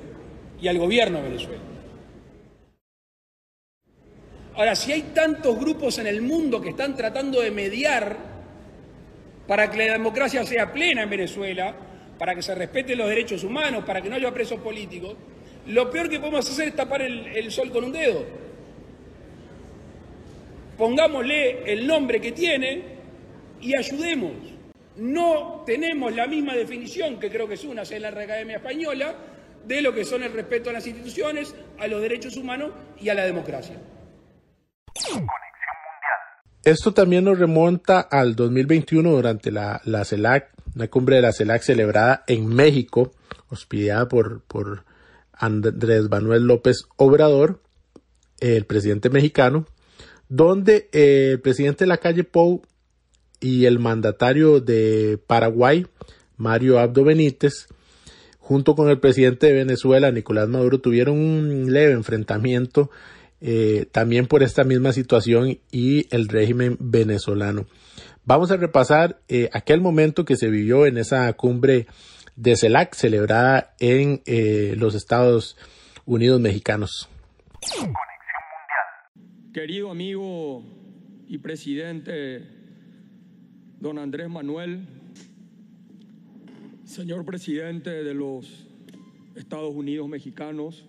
y 0.61 0.69
al 0.69 0.79
gobierno 0.79 1.19
de 1.19 1.25
Venezuela. 1.25 1.63
Ahora, 4.55 4.77
si 4.77 4.93
hay 4.93 5.03
tantos 5.15 5.59
grupos 5.59 5.99
en 5.99 6.07
el 6.07 6.23
mundo 6.23 6.61
que 6.61 6.71
están 6.71 6.95
tratando 6.95 7.41
de 7.41 7.51
mediar 7.51 8.17
para 9.47 9.71
que 9.71 9.87
la 9.87 9.95
democracia 9.95 10.45
sea 10.45 10.73
plena 10.73 11.03
en 11.03 11.11
Venezuela, 11.11 11.75
para 12.19 12.35
que 12.35 12.43
se 12.43 12.55
respeten 12.55 12.99
los 12.99 13.09
derechos 13.09 13.45
humanos, 13.45 13.85
para 13.85 14.03
que 14.03 14.09
no 14.09 14.17
haya 14.17 14.33
presos 14.33 14.61
políticos, 14.61 15.17
lo 15.67 15.91
peor 15.91 16.09
que 16.09 16.19
podemos 16.19 16.49
hacer 16.49 16.69
es 16.69 16.77
tapar 16.77 17.03
el, 17.03 17.51
sol 17.51 17.71
con 17.71 17.85
un 17.85 17.93
dedo. 17.93 18.25
Pongámosle 20.77 21.73
el 21.73 21.87
nombre 21.87 22.21
que 22.21 22.33
tiene 22.33 22.83
y 23.61 23.75
ayudemos. 23.75 24.33
No 24.97 25.63
tenemos 25.67 26.15
la 26.15 26.27
misma 26.27 26.55
definición, 26.55 27.21
que 27.21 27.31
creo 27.31 27.47
que 27.47 27.55
es 27.55 27.65
una, 27.65 27.83
es 27.83 28.01
la 28.01 28.09
Academia 28.09 28.57
Española, 28.57 29.15
de 29.67 29.83
lo 29.83 29.95
que 29.95 30.05
son 30.05 30.23
el 30.23 30.33
respeto 30.33 30.71
a 30.71 30.73
las 30.73 30.87
instituciones, 30.87 31.55
a 31.79 31.87
los 31.87 32.01
derechos 32.01 32.37
humanos 32.37 32.73
y 33.01 33.09
a 33.11 33.15
la 33.15 33.25
democracia. 33.25 33.77
Esto 36.65 36.93
también 36.93 37.25
nos 37.25 37.39
remonta 37.39 38.01
al 38.01 38.35
2021 38.35 39.11
durante 39.11 39.51
la, 39.51 39.81
la 39.85 40.05
CELAC, 40.05 40.51
una 40.79 40.87
cumbre 40.87 41.17
de 41.17 41.23
la 41.23 41.33
CELAC 41.33 41.63
celebrada 41.63 42.23
en 42.29 42.47
México, 42.47 43.11
hospedada 43.49 44.09
por, 44.09 44.43
por 44.43 44.85
Andrés 45.33 46.09
Manuel 46.09 46.45
López 46.45 46.85
Obrador, 46.95 47.61
el 48.39 48.65
presidente 48.65 49.11
mexicano, 49.11 49.67
donde 50.29 50.89
eh, 50.93 51.31
el 51.33 51.41
presidente 51.41 51.83
de 51.83 51.89
la 51.89 51.97
calle 51.97 52.23
Pou 52.23 52.63
y 53.41 53.65
el 53.65 53.81
mandatario 53.81 54.61
de 54.61 55.19
Paraguay, 55.27 55.85
Mario 56.37 56.79
Abdo 56.79 57.03
Benítez, 57.03 57.67
junto 58.39 58.77
con 58.77 58.89
el 58.89 59.01
presidente 59.01 59.49
de 59.49 59.55
Venezuela, 59.55 60.13
Nicolás 60.13 60.49
Maduro, 60.49 60.81
tuvieron 60.81 61.19
un 61.19 61.73
leve 61.73 61.93
enfrentamiento 61.93 62.89
eh, 63.41 63.87
también 63.91 64.29
por 64.29 64.45
esta 64.45 64.63
misma 64.63 64.93
situación 64.93 65.59
y 65.73 66.07
el 66.15 66.29
régimen 66.29 66.77
venezolano. 66.79 67.67
Vamos 68.29 68.51
a 68.51 68.59
repasar 68.59 69.23
eh, 69.27 69.49
aquel 69.55 69.81
momento 69.81 70.27
que 70.27 70.37
se 70.37 70.51
vivió 70.51 70.85
en 70.85 70.99
esa 70.99 71.33
cumbre 71.33 71.87
de 72.37 72.57
CELAC 72.57 72.95
celebrada 72.95 73.75
en 73.81 74.21
eh, 74.27 74.75
los 74.77 74.95
Estados 74.95 75.57
Unidos 76.05 76.39
mexicanos. 76.39 77.09
Querido 79.55 79.91
amigo 79.91 80.63
y 81.27 81.39
presidente 81.39 82.47
don 83.81 83.99
Andrés 83.99 84.29
Manuel, 84.29 84.87
señor 86.85 87.25
presidente 87.25 88.05
de 88.05 88.13
los 88.13 88.69
Estados 89.37 89.75
Unidos 89.75 90.07
mexicanos, 90.07 90.85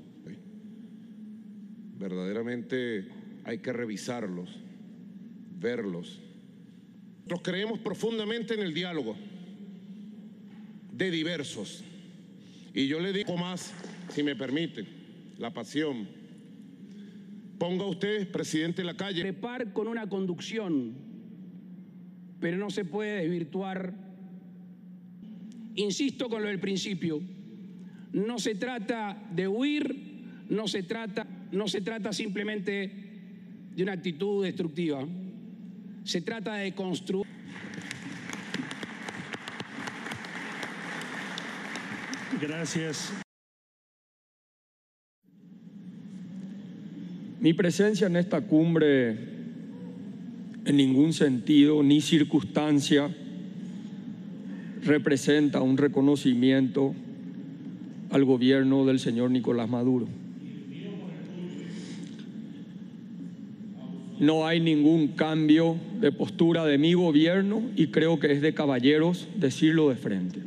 verdaderamente 1.97 3.07
hay 3.45 3.59
que 3.59 3.71
revisarlos, 3.71 4.59
verlos. 5.57 6.28
Nos 7.29 7.41
creemos 7.41 7.77
profundamente 7.79 8.55
en 8.55 8.61
el 8.61 8.73
diálogo 8.73 9.15
de 10.91 11.11
diversos. 11.11 11.83
Y 12.73 12.87
yo 12.87 12.99
le 12.99 13.13
digo 13.13 13.37
más, 13.37 13.71
si 14.09 14.23
me 14.23 14.35
permite, 14.35 14.85
la 15.37 15.53
pasión. 15.53 16.07
Ponga 17.59 17.85
usted, 17.85 18.31
presidente, 18.31 18.83
la 18.83 18.95
calle. 18.95 19.21
Prepar 19.21 19.73
con 19.73 19.87
una 19.87 20.09
conducción, 20.09 20.95
pero 22.39 22.57
no 22.57 22.71
se 22.71 22.83
puede 22.83 23.21
desvirtuar. 23.21 23.93
Insisto 25.75 26.29
con 26.29 26.41
lo 26.41 26.47
del 26.47 26.59
principio. 26.59 27.21
No 28.11 28.39
se 28.39 28.55
trata 28.55 29.29
de 29.35 29.47
huir, 29.47 30.45
no 30.49 30.67
se 30.67 30.81
trata, 30.81 31.27
no 31.51 31.67
se 31.67 31.81
trata 31.81 32.11
simplemente 32.11 32.91
de 33.75 33.83
una 33.83 33.93
actitud 33.93 34.43
destructiva. 34.43 35.07
Se 36.09 36.21
trata 36.21 36.55
de 36.55 36.71
construir. 36.71 37.27
Gracias. 42.41 43.13
Mi 47.39 47.53
presencia 47.53 48.07
en 48.07 48.15
esta 48.15 48.41
cumbre 48.41 49.11
en 50.65 50.77
ningún 50.77 51.13
sentido 51.13 51.83
ni 51.83 52.01
circunstancia 52.01 53.15
representa 54.83 55.61
un 55.61 55.77
reconocimiento 55.77 56.95
al 58.09 58.25
gobierno 58.25 58.83
del 58.83 58.97
señor 58.97 59.29
Nicolás 59.29 59.69
Maduro. 59.69 60.07
No 64.19 64.45
hay 64.45 64.59
ningún 64.59 65.09
cambio 65.09 65.77
de 65.99 66.11
postura 66.11 66.65
de 66.65 66.77
mi 66.77 66.93
gobierno 66.93 67.61
y 67.75 67.87
creo 67.87 68.19
que 68.19 68.31
es 68.33 68.41
de 68.41 68.53
caballeros 68.53 69.29
decirlo 69.35 69.89
de 69.89 69.95
frente. 69.95 70.41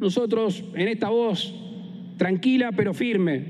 Nosotros 0.00 0.62
en 0.74 0.88
esta 0.88 1.08
voz 1.08 1.54
tranquila 2.18 2.72
pero 2.72 2.92
firme 2.92 3.44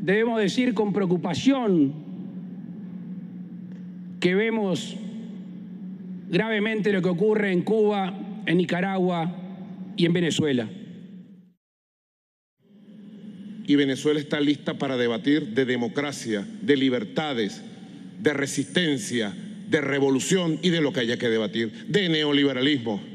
debemos 0.00 0.40
decir 0.40 0.74
con 0.74 0.92
preocupación 0.92 1.92
que 4.20 4.34
vemos 4.36 4.96
gravemente 6.30 6.92
lo 6.92 7.02
que 7.02 7.08
ocurre 7.08 7.52
en 7.52 7.62
Cuba, 7.62 8.14
en 8.46 8.56
Nicaragua 8.56 9.34
y 9.96 10.06
en 10.06 10.12
Venezuela. 10.12 10.68
Y 13.66 13.76
Venezuela 13.76 14.20
está 14.20 14.40
lista 14.40 14.74
para 14.74 14.96
debatir 14.96 15.48
de 15.48 15.64
democracia, 15.64 16.46
de 16.60 16.76
libertades, 16.76 17.62
de 18.18 18.32
resistencia, 18.32 19.34
de 19.68 19.80
revolución 19.80 20.58
y 20.62 20.70
de 20.70 20.80
lo 20.80 20.92
que 20.92 21.00
haya 21.00 21.16
que 21.16 21.28
debatir, 21.28 21.86
de 21.88 22.08
neoliberalismo 22.08 23.12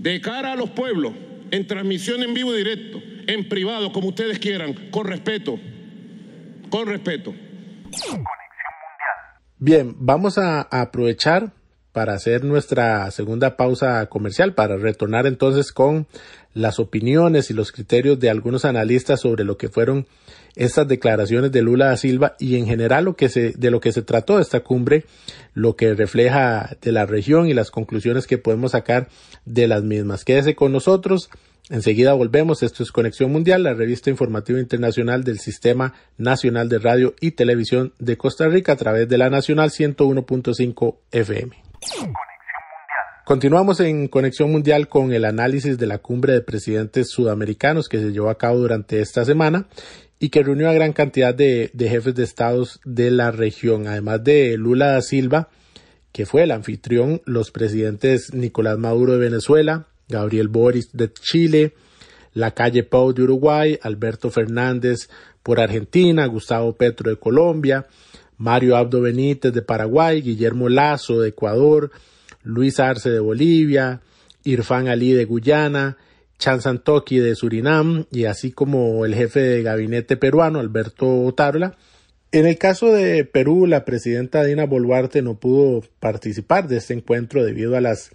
de 0.00 0.20
cara 0.20 0.52
a 0.52 0.56
los 0.56 0.70
pueblos, 0.70 1.12
en 1.50 1.66
transmisión 1.66 2.22
en 2.22 2.32
vivo 2.32 2.54
y 2.54 2.58
directo, 2.58 3.02
en 3.26 3.48
privado, 3.48 3.92
como 3.92 4.08
ustedes 4.08 4.38
quieran, 4.38 4.72
con 4.90 5.06
respeto, 5.06 5.58
con 6.70 6.88
respeto. 6.88 7.34
Bien, 9.58 9.94
vamos 9.98 10.38
a 10.38 10.62
aprovechar 10.62 11.52
para 11.92 12.14
hacer 12.14 12.44
nuestra 12.44 13.10
segunda 13.10 13.56
pausa 13.56 14.06
comercial, 14.06 14.54
para 14.54 14.76
retornar 14.76 15.26
entonces 15.26 15.72
con 15.72 16.06
las 16.54 16.78
opiniones 16.78 17.50
y 17.50 17.54
los 17.54 17.72
criterios 17.72 18.18
de 18.18 18.30
algunos 18.30 18.64
analistas 18.64 19.20
sobre 19.20 19.44
lo 19.44 19.56
que 19.56 19.68
fueron 19.68 20.06
estas 20.56 20.88
declaraciones 20.88 21.52
de 21.52 21.62
Lula 21.62 21.86
da 21.86 21.96
Silva 21.96 22.34
y 22.38 22.56
en 22.56 22.66
general 22.66 23.04
lo 23.04 23.14
que 23.14 23.28
se, 23.28 23.52
de 23.52 23.70
lo 23.70 23.80
que 23.80 23.92
se 23.92 24.02
trató 24.02 24.40
esta 24.40 24.60
cumbre, 24.60 25.04
lo 25.54 25.76
que 25.76 25.94
refleja 25.94 26.76
de 26.82 26.92
la 26.92 27.06
región 27.06 27.48
y 27.48 27.54
las 27.54 27.70
conclusiones 27.70 28.26
que 28.26 28.38
podemos 28.38 28.72
sacar 28.72 29.08
de 29.44 29.68
las 29.68 29.82
mismas. 29.82 30.24
Quédese 30.24 30.54
con 30.54 30.72
nosotros. 30.72 31.30
Enseguida 31.68 32.14
volvemos. 32.14 32.64
Esto 32.64 32.82
es 32.82 32.90
Conexión 32.90 33.30
Mundial, 33.30 33.62
la 33.62 33.74
revista 33.74 34.10
informativa 34.10 34.58
internacional 34.58 35.22
del 35.22 35.38
Sistema 35.38 35.94
Nacional 36.18 36.68
de 36.68 36.80
Radio 36.80 37.14
y 37.20 37.30
Televisión 37.32 37.92
de 38.00 38.16
Costa 38.16 38.48
Rica 38.48 38.72
a 38.72 38.76
través 38.76 39.08
de 39.08 39.18
la 39.18 39.30
Nacional 39.30 39.70
101.5 39.70 40.96
FM. 41.12 41.69
Continuamos 43.24 43.78
en 43.80 44.08
Conexión 44.08 44.50
Mundial 44.50 44.88
con 44.88 45.12
el 45.12 45.24
análisis 45.24 45.78
de 45.78 45.86
la 45.86 45.98
cumbre 45.98 46.32
de 46.32 46.40
presidentes 46.40 47.10
sudamericanos 47.10 47.88
que 47.88 47.98
se 47.98 48.10
llevó 48.10 48.28
a 48.28 48.38
cabo 48.38 48.58
durante 48.58 49.00
esta 49.00 49.24
semana 49.24 49.68
y 50.18 50.30
que 50.30 50.42
reunió 50.42 50.68
a 50.68 50.72
gran 50.72 50.92
cantidad 50.92 51.32
de, 51.32 51.70
jefes 51.78 52.14
de 52.14 52.24
estados 52.24 52.80
de 52.84 53.10
la 53.10 53.30
región, 53.30 53.86
además 53.86 54.24
de 54.24 54.56
Lula 54.56 54.88
da 54.88 55.02
Silva, 55.02 55.48
que 56.12 56.26
fue 56.26 56.42
el 56.42 56.50
anfitrión, 56.50 57.22
los 57.24 57.52
presidentes 57.52 58.34
Nicolás 58.34 58.78
Maduro 58.78 59.12
de 59.12 59.20
Venezuela, 59.20 59.86
Gabriel 60.08 60.48
Boris 60.48 60.90
de 60.92 61.12
Chile, 61.12 61.74
la 62.34 62.50
calle 62.50 62.82
Pau 62.82 63.12
de 63.12 63.22
Uruguay, 63.22 63.78
Alberto 63.80 64.30
Fernández 64.30 65.08
por 65.42 65.60
Argentina, 65.60 66.26
Gustavo 66.26 66.76
Petro 66.76 67.10
de 67.10 67.16
Colombia, 67.16 67.86
Mario 68.40 68.78
Abdo 68.78 69.02
Benítez 69.02 69.52
de 69.52 69.60
Paraguay, 69.60 70.22
Guillermo 70.22 70.70
Lazo 70.70 71.20
de 71.20 71.28
Ecuador, 71.28 71.90
Luis 72.42 72.80
Arce 72.80 73.10
de 73.10 73.20
Bolivia, 73.20 74.00
Irfán 74.44 74.88
Ali 74.88 75.12
de 75.12 75.26
Guyana, 75.26 75.98
Chan 76.38 76.62
Santoki 76.62 77.18
de 77.18 77.34
Surinam 77.34 78.06
y 78.10 78.24
así 78.24 78.50
como 78.50 79.04
el 79.04 79.14
jefe 79.14 79.40
de 79.40 79.62
gabinete 79.62 80.16
peruano 80.16 80.58
Alberto 80.58 81.06
Otárola. 81.24 81.76
En 82.32 82.46
el 82.46 82.56
caso 82.56 82.90
de 82.90 83.26
Perú, 83.26 83.66
la 83.66 83.84
presidenta 83.84 84.42
Dina 84.42 84.64
Boluarte 84.64 85.20
no 85.20 85.38
pudo 85.38 85.84
participar 85.98 86.66
de 86.66 86.78
este 86.78 86.94
encuentro 86.94 87.44
debido 87.44 87.76
a 87.76 87.82
las 87.82 88.10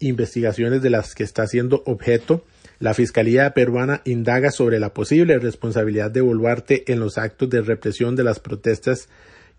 investigaciones 0.00 0.82
de 0.82 0.90
las 0.90 1.14
que 1.14 1.22
está 1.22 1.46
siendo 1.46 1.84
objeto. 1.86 2.44
La 2.80 2.92
Fiscalía 2.92 3.54
peruana 3.54 4.02
indaga 4.04 4.50
sobre 4.50 4.80
la 4.80 4.92
posible 4.92 5.38
responsabilidad 5.38 6.10
de 6.10 6.22
Boluarte 6.22 6.90
en 6.92 6.98
los 6.98 7.18
actos 7.18 7.48
de 7.50 7.60
represión 7.60 8.16
de 8.16 8.24
las 8.24 8.40
protestas 8.40 9.08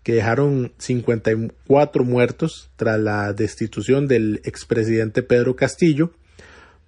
que 0.02 0.14
dejaron 0.14 0.72
54 0.78 2.04
muertos 2.04 2.70
tras 2.76 2.98
la 2.98 3.32
destitución 3.32 4.08
del 4.08 4.40
expresidente 4.44 5.22
Pedro 5.22 5.56
Castillo 5.56 6.12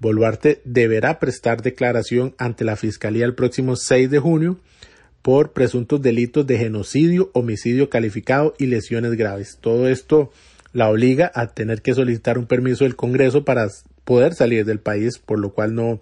Boluarte 0.04 0.60
deberá 0.64 1.18
prestar 1.18 1.62
declaración 1.62 2.34
ante 2.36 2.64
la 2.64 2.76
Fiscalía 2.76 3.24
el 3.24 3.34
próximo 3.34 3.76
6 3.76 4.10
de 4.10 4.18
junio 4.18 4.58
por 5.22 5.52
presuntos 5.52 6.02
delitos 6.02 6.46
de 6.46 6.58
genocidio, 6.58 7.30
homicidio 7.32 7.88
calificado 7.88 8.54
y 8.58 8.66
lesiones 8.66 9.12
graves. 9.12 9.56
Todo 9.62 9.88
esto 9.88 10.30
la 10.74 10.90
obliga 10.90 11.32
a 11.34 11.46
tener 11.54 11.80
que 11.80 11.94
solicitar 11.94 12.36
un 12.36 12.46
permiso 12.46 12.84
del 12.84 12.96
Congreso 12.96 13.46
para 13.46 13.66
poder 14.04 14.34
salir 14.34 14.66
del 14.66 14.80
país, 14.80 15.18
por 15.18 15.38
lo 15.38 15.54
cual 15.54 15.74
no, 15.74 16.00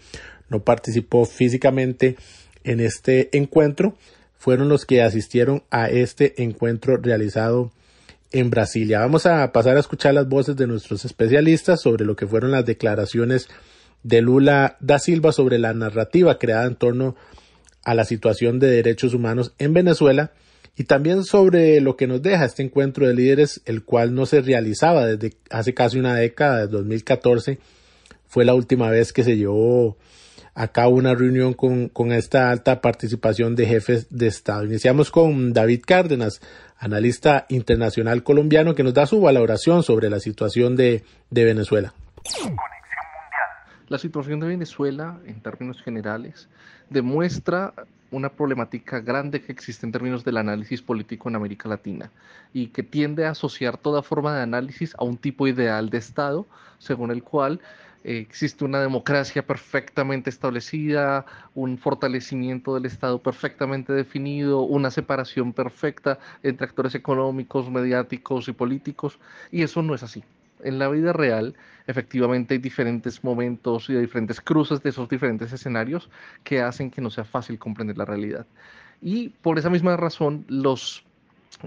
no 0.49 0.65
participó 0.65 1.25
físicamente 1.25 2.17
en 2.65 2.81
este 2.81 3.37
encuentro. 3.37 3.97
Fueron 4.43 4.69
los 4.69 4.87
que 4.87 5.03
asistieron 5.03 5.63
a 5.71 5.89
este 5.89 6.43
encuentro 6.43 6.97
realizado 6.97 7.71
en 8.33 8.51
Brasilia. 8.51 8.99
Vamos 8.99 9.25
a 9.25 9.53
pasar 9.53 9.77
a 9.77 9.79
escuchar 9.79 10.15
las 10.15 10.29
voces 10.29 10.57
de 10.57 10.67
nuestros 10.67 11.05
especialistas 11.05 11.81
sobre 11.81 12.05
lo 12.05 12.17
que 12.17 12.27
fueron 12.27 12.51
las 12.51 12.67
declaraciones 12.67 13.49
de 14.03 14.21
Lula 14.21 14.79
da 14.81 14.99
Silva 14.99 15.31
sobre 15.31 15.61
la 15.61 15.75
narrativa 15.75 16.41
creada 16.41 16.67
en 16.67 16.75
torno 16.75 17.15
a 17.85 17.95
la 17.95 18.05
situación 18.05 18.59
de 18.59 18.67
derechos 18.67 19.15
humanos 19.15 19.53
en 19.61 19.75
Venezuela 19.75 20.33
y 20.77 20.83
también 20.83 21.23
sobre 21.23 21.81
lo 21.81 21.97
que 21.97 22.09
nos 22.09 22.21
deja 22.21 22.45
este 22.45 22.65
encuentro 22.65 23.07
de 23.07 23.15
líderes, 23.15 23.63
el 23.65 23.85
cual 23.85 24.13
no 24.13 24.27
se 24.27 24.41
realizaba 24.41 25.07
desde 25.07 25.37
hace 25.51 25.73
casi 25.73 26.01
una 26.01 26.17
década, 26.17 26.63
desde 26.63 26.79
2014, 26.79 27.61
fue 28.27 28.45
la 28.45 28.55
última 28.55 28.91
vez 28.91 29.13
que 29.13 29.23
se 29.23 29.37
llevó 29.37 29.97
a 30.55 30.69
cabo 30.69 30.97
una 30.97 31.15
reunión 31.15 31.55
con, 31.55 31.89
con 31.89 32.13
esta 32.13 32.51
alta 32.51 32.81
participación 32.81 33.57
de 33.57 33.67
jefes 33.67 34.07
de 34.11 34.27
Estado. 34.27 34.65
Iniciamos 34.65 35.11
con 35.11 35.53
David 35.53 35.83
Cárdenas, 35.87 36.41
analista 36.79 37.47
internacional 37.49 38.23
colombiano, 38.23 38.75
que 38.75 38.83
nos 38.83 38.95
da 38.95 39.07
su 39.07 39.21
valoración 39.21 39.83
sobre 39.83 40.11
la 40.11 40.21
situación 40.21 40.77
de, 40.77 41.05
de 41.31 41.45
Venezuela. 41.45 41.95
La 43.89 43.99
situación 43.99 44.41
de 44.41 44.49
Venezuela, 44.49 45.21
en 45.27 45.41
términos 45.41 45.83
generales, 45.83 46.49
demuestra 46.91 47.75
una 48.11 48.29
problemática 48.29 49.01
grande 49.01 49.43
que 49.43 49.53
existe 49.53 49.87
en 49.87 49.93
términos 49.93 50.23
del 50.23 50.37
análisis 50.37 50.83
político 50.83 51.29
en 51.29 51.37
América 51.37 51.69
Latina 51.69 52.11
y 52.53 52.69
que 52.69 52.83
tiende 52.83 53.25
a 53.25 53.31
asociar 53.31 53.79
toda 53.79 54.03
forma 54.03 54.37
de 54.37 54.43
análisis 54.43 54.95
a 54.99 55.05
un 55.05 55.17
tipo 55.17 55.49
ideal 55.49 55.89
de 55.89 55.99
Estado, 55.99 56.47
según 56.79 57.11
el 57.11 57.23
cual 57.23 57.61
existe 58.05 58.65
una 58.65 58.81
democracia 58.81 59.47
perfectamente 59.47 60.31
establecida, 60.31 61.27
un 61.55 61.79
fortalecimiento 61.79 62.75
del 62.75 62.87
Estado 62.87 63.23
perfectamente 63.23 63.93
definido, 63.93 64.63
una 64.63 64.91
separación 64.91 65.53
perfecta 65.53 66.19
entre 66.43 66.67
actores 66.67 66.95
económicos, 66.95 67.71
mediáticos 67.71 68.49
y 68.49 68.53
políticos, 68.53 69.19
y 69.51 69.63
eso 69.63 69.83
no 69.83 69.95
es 69.95 70.03
así 70.03 70.25
en 70.65 70.79
la 70.79 70.89
vida 70.89 71.13
real, 71.13 71.55
efectivamente 71.87 72.55
hay 72.55 72.59
diferentes 72.59 73.23
momentos 73.25 73.89
y 73.91 73.95
diferentes 73.95 74.41
cruces 74.41 74.83
de 74.83 74.91
esos 74.91 75.09
diferentes 75.09 75.53
escenarios 75.53 76.09
que 76.45 76.61
hacen 76.61 76.91
que 76.91 77.01
no 77.01 77.11
sea 77.11 77.25
fácil 77.25 77.59
comprender 77.59 77.99
la 77.99 78.05
realidad. 78.05 78.47
Y 79.01 79.31
por 79.31 79.59
esa 79.59 79.71
misma 79.71 79.97
razón, 79.97 80.45
los 80.49 81.05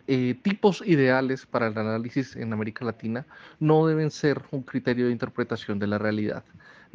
eh, 0.08 0.36
tipos 0.42 0.84
ideales 0.86 1.46
para 1.46 1.68
el 1.68 1.78
análisis 1.78 2.36
en 2.36 2.54
América 2.54 2.86
Latina 2.86 3.26
no 3.60 3.88
deben 3.88 4.12
ser 4.12 4.42
un 4.52 4.64
criterio 4.64 5.06
de 5.08 5.12
interpretación 5.12 5.80
de 5.80 5.88
la 5.88 5.98
realidad 5.98 6.44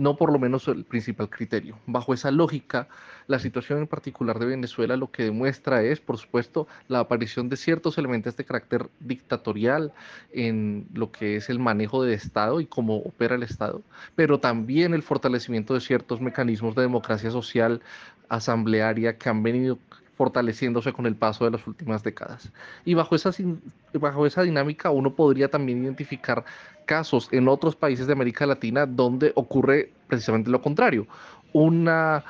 no 0.00 0.16
por 0.16 0.32
lo 0.32 0.38
menos 0.38 0.66
el 0.68 0.84
principal 0.84 1.28
criterio. 1.28 1.78
Bajo 1.84 2.14
esa 2.14 2.30
lógica, 2.30 2.88
la 3.26 3.38
situación 3.38 3.80
en 3.80 3.86
particular 3.86 4.38
de 4.38 4.46
Venezuela 4.46 4.96
lo 4.96 5.10
que 5.10 5.24
demuestra 5.24 5.82
es, 5.82 6.00
por 6.00 6.16
supuesto, 6.16 6.66
la 6.88 7.00
aparición 7.00 7.50
de 7.50 7.58
ciertos 7.58 7.98
elementos 7.98 8.34
de 8.34 8.46
carácter 8.46 8.88
dictatorial 9.00 9.92
en 10.32 10.86
lo 10.94 11.12
que 11.12 11.36
es 11.36 11.50
el 11.50 11.58
manejo 11.58 12.02
del 12.02 12.14
Estado 12.14 12.62
y 12.62 12.66
cómo 12.66 12.96
opera 12.96 13.34
el 13.34 13.42
Estado, 13.42 13.82
pero 14.16 14.40
también 14.40 14.94
el 14.94 15.02
fortalecimiento 15.02 15.74
de 15.74 15.80
ciertos 15.80 16.22
mecanismos 16.22 16.74
de 16.74 16.82
democracia 16.82 17.30
social 17.30 17.82
asamblearia 18.30 19.18
que 19.18 19.28
han 19.28 19.42
venido 19.42 19.78
fortaleciéndose 20.20 20.92
con 20.92 21.06
el 21.06 21.16
paso 21.16 21.46
de 21.46 21.52
las 21.52 21.66
últimas 21.66 22.02
décadas. 22.02 22.52
Y 22.84 22.92
bajo 22.92 23.14
esa, 23.14 23.30
bajo 23.94 24.26
esa 24.26 24.42
dinámica 24.42 24.90
uno 24.90 25.14
podría 25.14 25.48
también 25.48 25.82
identificar 25.82 26.44
casos 26.84 27.30
en 27.32 27.48
otros 27.48 27.74
países 27.74 28.06
de 28.06 28.12
América 28.12 28.44
Latina 28.44 28.84
donde 28.84 29.32
ocurre 29.34 29.90
precisamente 30.08 30.50
lo 30.50 30.60
contrario, 30.60 31.06
una, 31.54 32.22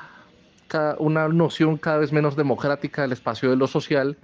una 0.99 1.27
noción 1.27 1.75
cada 1.75 1.97
vez 1.97 2.13
menos 2.13 2.37
democrática 2.37 3.01
del 3.01 3.11
espacio 3.11 3.49
de 3.49 3.57
lo 3.57 3.67
social 3.67 4.15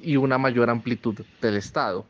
y 0.00 0.16
una 0.16 0.38
mayor 0.38 0.70
amplitud 0.70 1.16
del 1.42 1.56
Estado. 1.56 2.06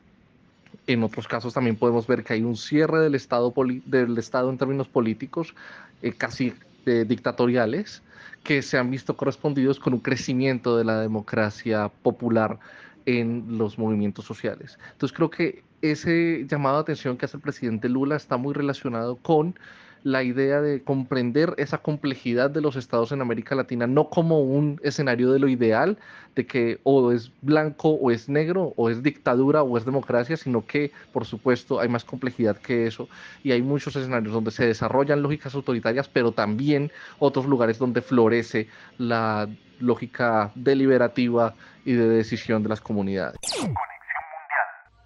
En 0.86 1.02
otros 1.02 1.26
casos 1.26 1.54
también 1.54 1.76
podemos 1.76 2.06
ver 2.06 2.24
que 2.24 2.34
hay 2.34 2.42
un 2.42 2.58
cierre 2.58 3.00
del 3.00 3.14
Estado, 3.14 3.54
del 3.86 4.18
estado 4.18 4.50
en 4.50 4.58
términos 4.58 4.86
políticos, 4.86 5.54
eh, 6.02 6.12
casi 6.12 6.52
eh, 6.86 7.04
dictatoriales, 7.06 8.02
que 8.44 8.62
se 8.62 8.78
han 8.78 8.90
visto 8.90 9.16
correspondidos 9.16 9.80
con 9.80 9.92
un 9.92 10.00
crecimiento 10.00 10.76
de 10.76 10.84
la 10.84 11.00
democracia 11.00 11.88
popular 12.02 12.58
en 13.04 13.58
los 13.58 13.78
movimientos 13.78 14.24
sociales. 14.24 14.78
Entonces 14.92 15.16
creo 15.16 15.30
que 15.30 15.64
ese 15.82 16.46
llamado 16.48 16.76
de 16.76 16.82
atención 16.82 17.16
que 17.16 17.24
hace 17.24 17.36
el 17.36 17.42
presidente 17.42 17.88
Lula 17.88 18.16
está 18.16 18.36
muy 18.36 18.54
relacionado 18.54 19.16
con 19.16 19.58
la 20.06 20.22
idea 20.22 20.60
de 20.60 20.84
comprender 20.84 21.52
esa 21.56 21.78
complejidad 21.78 22.48
de 22.48 22.60
los 22.60 22.76
estados 22.76 23.10
en 23.10 23.20
América 23.20 23.56
Latina, 23.56 23.88
no 23.88 24.08
como 24.08 24.40
un 24.40 24.80
escenario 24.84 25.32
de 25.32 25.40
lo 25.40 25.48
ideal, 25.48 25.98
de 26.36 26.46
que 26.46 26.78
o 26.84 27.10
es 27.10 27.32
blanco 27.42 27.88
o 27.88 28.12
es 28.12 28.28
negro, 28.28 28.72
o 28.76 28.88
es 28.88 29.02
dictadura 29.02 29.64
o 29.64 29.76
es 29.76 29.84
democracia, 29.84 30.36
sino 30.36 30.64
que, 30.64 30.92
por 31.12 31.24
supuesto, 31.24 31.80
hay 31.80 31.88
más 31.88 32.04
complejidad 32.04 32.56
que 32.56 32.86
eso 32.86 33.08
y 33.42 33.50
hay 33.50 33.62
muchos 33.62 33.96
escenarios 33.96 34.32
donde 34.32 34.52
se 34.52 34.64
desarrollan 34.64 35.22
lógicas 35.22 35.56
autoritarias, 35.56 36.08
pero 36.08 36.30
también 36.30 36.92
otros 37.18 37.46
lugares 37.46 37.76
donde 37.76 38.00
florece 38.00 38.68
la 38.98 39.48
lógica 39.80 40.52
deliberativa 40.54 41.56
y 41.84 41.94
de 41.94 42.08
decisión 42.08 42.62
de 42.62 42.68
las 42.68 42.80
comunidades. 42.80 43.40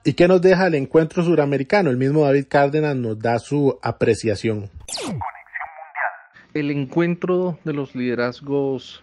¿Y 0.03 0.15
qué 0.15 0.27
nos 0.27 0.41
deja 0.41 0.67
el 0.67 0.75
encuentro 0.77 1.23
suramericano? 1.23 1.91
El 1.91 1.99
mismo 1.99 2.25
David 2.25 2.47
Cárdenas 2.49 2.97
nos 2.97 3.19
da 3.19 3.39
su 3.39 3.79
apreciación. 3.83 4.71
El 6.55 6.71
encuentro 6.71 7.59
de 7.65 7.75
los 7.75 7.95
liderazgos 7.95 9.03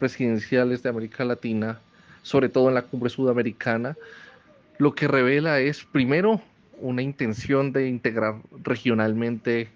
presidenciales 0.00 0.82
de 0.82 0.88
América 0.88 1.24
Latina, 1.24 1.78
sobre 2.22 2.48
todo 2.48 2.66
en 2.66 2.74
la 2.74 2.82
cumbre 2.82 3.10
sudamericana, 3.10 3.96
lo 4.78 4.92
que 4.92 5.06
revela 5.06 5.60
es, 5.60 5.84
primero, 5.84 6.42
una 6.80 7.02
intención 7.02 7.72
de 7.72 7.88
integrar 7.88 8.34
regionalmente 8.64 9.68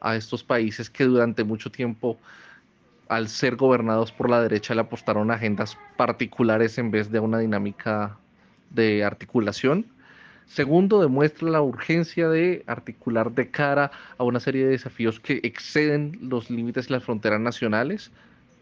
a 0.00 0.16
estos 0.16 0.42
países 0.42 0.90
que 0.90 1.04
durante 1.04 1.44
mucho 1.44 1.70
tiempo, 1.70 2.18
al 3.08 3.28
ser 3.28 3.54
gobernados 3.54 4.10
por 4.10 4.28
la 4.28 4.42
derecha, 4.42 4.74
le 4.74 4.80
apostaron 4.80 5.30
agendas 5.30 5.78
particulares 5.96 6.78
en 6.78 6.90
vez 6.90 7.12
de 7.12 7.20
una 7.20 7.38
dinámica 7.38 8.18
de 8.74 9.04
articulación. 9.04 9.86
Segundo, 10.46 11.00
demuestra 11.00 11.48
la 11.48 11.62
urgencia 11.62 12.28
de 12.28 12.62
articular 12.66 13.32
de 13.32 13.50
cara 13.50 13.90
a 14.18 14.24
una 14.24 14.40
serie 14.40 14.64
de 14.64 14.72
desafíos 14.72 15.18
que 15.18 15.40
exceden 15.42 16.18
los 16.20 16.50
límites 16.50 16.88
y 16.88 16.92
las 16.92 17.04
fronteras 17.04 17.40
nacionales, 17.40 18.10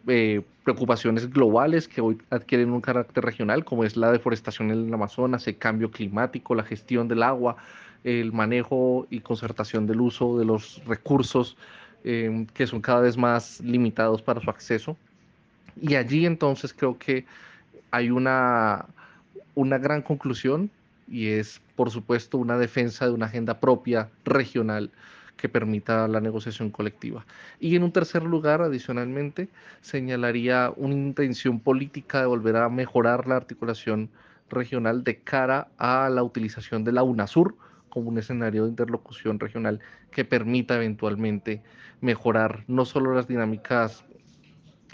eh, 0.06 0.42
preocupaciones 0.64 1.30
globales 1.30 1.88
que 1.88 2.00
hoy 2.00 2.18
adquieren 2.30 2.70
un 2.70 2.80
carácter 2.80 3.24
regional, 3.24 3.64
como 3.64 3.84
es 3.84 3.96
la 3.96 4.12
deforestación 4.12 4.70
en 4.70 4.86
el 4.86 4.94
Amazonas, 4.94 5.46
el 5.48 5.58
cambio 5.58 5.90
climático, 5.90 6.54
la 6.54 6.64
gestión 6.64 7.08
del 7.08 7.22
agua, 7.22 7.56
el 8.04 8.32
manejo 8.32 9.06
y 9.10 9.20
concertación 9.20 9.86
del 9.86 10.00
uso 10.00 10.38
de 10.38 10.44
los 10.44 10.82
recursos 10.86 11.56
eh, 12.04 12.46
que 12.52 12.66
son 12.66 12.80
cada 12.80 13.00
vez 13.00 13.16
más 13.16 13.60
limitados 13.60 14.22
para 14.22 14.40
su 14.40 14.50
acceso. 14.50 14.96
Y 15.80 15.94
allí 15.94 16.26
entonces 16.26 16.74
creo 16.74 16.98
que 16.98 17.24
hay 17.92 18.10
una 18.10 18.86
una 19.54 19.78
gran 19.78 20.02
conclusión 20.02 20.70
y 21.08 21.28
es, 21.28 21.60
por 21.76 21.90
supuesto, 21.90 22.38
una 22.38 22.58
defensa 22.58 23.06
de 23.06 23.12
una 23.12 23.26
agenda 23.26 23.60
propia 23.60 24.08
regional 24.24 24.90
que 25.36 25.48
permita 25.48 26.06
la 26.08 26.20
negociación 26.20 26.70
colectiva. 26.70 27.26
Y 27.58 27.74
en 27.76 27.82
un 27.82 27.92
tercer 27.92 28.22
lugar, 28.22 28.62
adicionalmente, 28.62 29.48
señalaría 29.80 30.72
una 30.76 30.94
intención 30.94 31.58
política 31.58 32.20
de 32.20 32.26
volver 32.26 32.56
a 32.56 32.68
mejorar 32.68 33.26
la 33.26 33.36
articulación 33.36 34.08
regional 34.48 35.02
de 35.02 35.16
cara 35.18 35.68
a 35.78 36.08
la 36.10 36.22
utilización 36.22 36.84
de 36.84 36.92
la 36.92 37.02
UNASUR 37.02 37.56
como 37.88 38.08
un 38.08 38.18
escenario 38.18 38.64
de 38.64 38.70
interlocución 38.70 39.40
regional 39.40 39.80
que 40.10 40.24
permita 40.24 40.76
eventualmente 40.76 41.62
mejorar 42.00 42.64
no 42.68 42.84
solo 42.84 43.14
las 43.14 43.28
dinámicas 43.28 44.04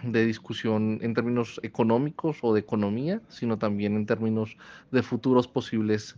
de 0.03 0.25
discusión 0.25 0.99
en 1.03 1.15
términos 1.15 1.61
económicos 1.63 2.39
o 2.43 2.55
de 2.55 2.61
economía, 2.61 3.21
sino 3.29 3.59
también 3.59 3.97
en 3.97 4.07
términos 4.07 4.57
de 4.91 5.03
futuros 5.03 5.49
posibles 5.49 6.17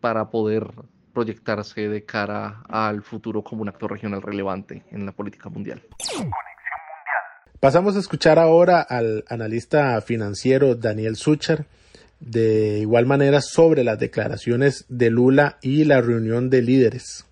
para 0.00 0.30
poder 0.30 0.70
proyectarse 1.12 1.88
de 1.88 2.04
cara 2.04 2.62
al 2.68 3.02
futuro 3.02 3.42
como 3.42 3.62
un 3.62 3.68
actor 3.68 3.90
regional 3.90 4.22
relevante 4.22 4.84
en 4.90 5.04
la 5.04 5.12
política 5.12 5.48
mundial. 5.48 5.82
Pasamos 7.60 7.96
a 7.96 7.98
escuchar 7.98 8.38
ahora 8.38 8.80
al 8.82 9.24
analista 9.28 10.00
financiero 10.00 10.76
Daniel 10.76 11.16
Sucher, 11.16 11.66
de 12.20 12.78
igual 12.78 13.06
manera 13.06 13.40
sobre 13.40 13.82
las 13.82 13.98
declaraciones 13.98 14.84
de 14.88 15.10
Lula 15.10 15.58
y 15.60 15.84
la 15.84 16.00
reunión 16.00 16.50
de 16.50 16.62
líderes. 16.62 17.26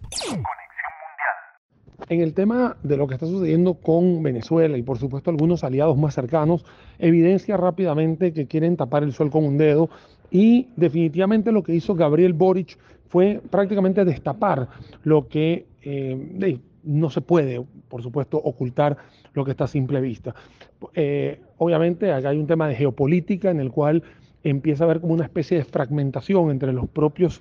En 2.09 2.21
el 2.21 2.35
tema 2.35 2.77
de 2.83 2.97
lo 2.97 3.07
que 3.07 3.15
está 3.15 3.27
sucediendo 3.27 3.75
con 3.75 4.23
Venezuela 4.23 4.77
y 4.77 4.83
por 4.83 4.99
supuesto 4.99 5.31
algunos 5.31 5.65
aliados 5.65 5.97
más 5.97 6.15
cercanos, 6.15 6.65
evidencia 6.99 7.57
rápidamente 7.57 8.33
que 8.33 8.47
quieren 8.47 8.77
tapar 8.77 9.03
el 9.03 9.13
sol 9.13 9.31
con 9.31 9.45
un 9.45 9.59
dedo 9.59 9.89
y 10.31 10.69
definitivamente 10.77 11.53
lo 11.53 11.63
que 11.63 11.75
hizo 11.75 11.95
Gabriel 11.95 12.33
Boric 12.33 12.79
fue 13.09 13.41
prácticamente 13.51 14.05
destapar 14.05 14.69
lo 15.05 15.29
que 15.29 15.67
eh, 15.83 16.59
no 16.83 17.11
se 17.11 17.21
puede, 17.21 17.65
por 17.89 18.03
supuesto, 18.03 18.39
ocultar 18.39 18.97
lo 19.35 19.45
que 19.45 19.53
está 19.53 19.65
a 19.65 19.69
simple 19.69 20.01
vista. 20.01 20.35
Eh, 20.95 21.41
obviamente 21.59 22.13
acá 22.13 22.31
hay 22.31 22.39
un 22.39 22.47
tema 22.47 22.69
de 22.69 22.75
geopolítica 22.75 23.51
en 23.51 23.61
el 23.61 23.71
cual 23.71 24.03
empieza 24.43 24.85
a 24.85 24.87
haber 24.87 25.01
como 25.01 25.15
una 25.15 25.25
especie 25.25 25.59
de 25.59 25.65
fragmentación 25.65 26.51
entre 26.51 26.73
los 26.73 26.89
propios 26.89 27.41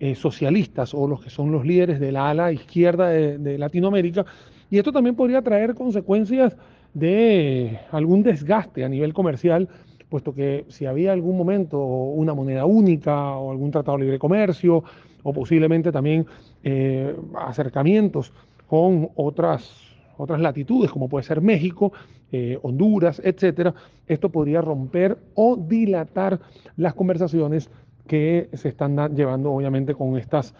eh, 0.00 0.14
socialistas 0.14 0.92
o 0.92 1.06
los 1.06 1.22
que 1.22 1.30
son 1.30 1.52
los 1.52 1.64
líderes 1.64 2.00
de 2.00 2.12
la 2.12 2.30
ala 2.30 2.52
izquierda 2.52 3.08
de, 3.08 3.58
Latinoamérica. 3.58 4.24
Y 4.70 4.78
esto 4.78 4.92
también 4.92 5.14
podría 5.14 5.40
traer 5.42 5.74
consecuencias 5.74 6.56
de 6.94 7.78
algún 7.92 8.22
desgaste 8.22 8.84
a 8.84 8.88
nivel 8.88 9.14
comercial, 9.14 9.68
puesto 10.08 10.34
que 10.34 10.64
si 10.68 10.86
había 10.86 11.12
algún 11.12 11.36
momento 11.36 11.78
una 11.78 12.34
moneda 12.34 12.64
única 12.64 13.36
o 13.36 13.50
algún 13.50 13.70
tratado 13.70 13.98
de 13.98 14.04
libre 14.04 14.18
comercio 14.18 14.82
o 15.22 15.32
posiblemente 15.32 15.92
también 15.92 16.26
eh, 16.62 17.14
acercamientos 17.36 18.32
con 18.66 19.10
otras, 19.14 19.70
otras 20.16 20.40
latitudes, 20.40 20.90
como 20.90 21.08
puede 21.08 21.24
ser 21.24 21.40
México, 21.40 21.92
eh, 22.32 22.58
Honduras, 22.62 23.22
etcétera, 23.24 23.74
esto 24.08 24.28
podría 24.28 24.60
romper 24.60 25.16
o 25.34 25.56
dilatar 25.56 26.40
las 26.76 26.94
conversaciones 26.94 27.70
que 28.06 28.50
se 28.52 28.68
están 28.68 29.14
llevando 29.14 29.52
obviamente 29.52 29.94
con, 29.94 30.16
estas, 30.18 30.54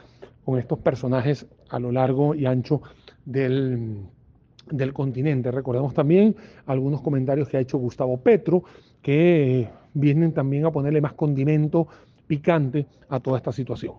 con 0.44 0.58
estos 0.58 0.78
personajes 0.78 1.46
a 1.68 1.78
lo 1.78 1.92
largo 1.92 2.34
y 2.34 2.46
ancho 2.46 2.82
del, 3.24 3.98
del 4.70 4.92
continente. 4.92 5.50
Recordemos 5.50 5.94
también 5.94 6.36
algunos 6.66 7.00
comentarios 7.00 7.48
que 7.48 7.56
ha 7.56 7.60
hecho 7.60 7.78
Gustavo 7.78 8.18
Petro, 8.18 8.64
que 9.02 9.68
vienen 9.92 10.32
también 10.32 10.64
a 10.64 10.72
ponerle 10.72 11.00
más 11.00 11.12
condimento 11.12 11.88
picante 12.26 12.86
a 13.08 13.20
toda 13.20 13.36
esta 13.36 13.52
situación. 13.52 13.94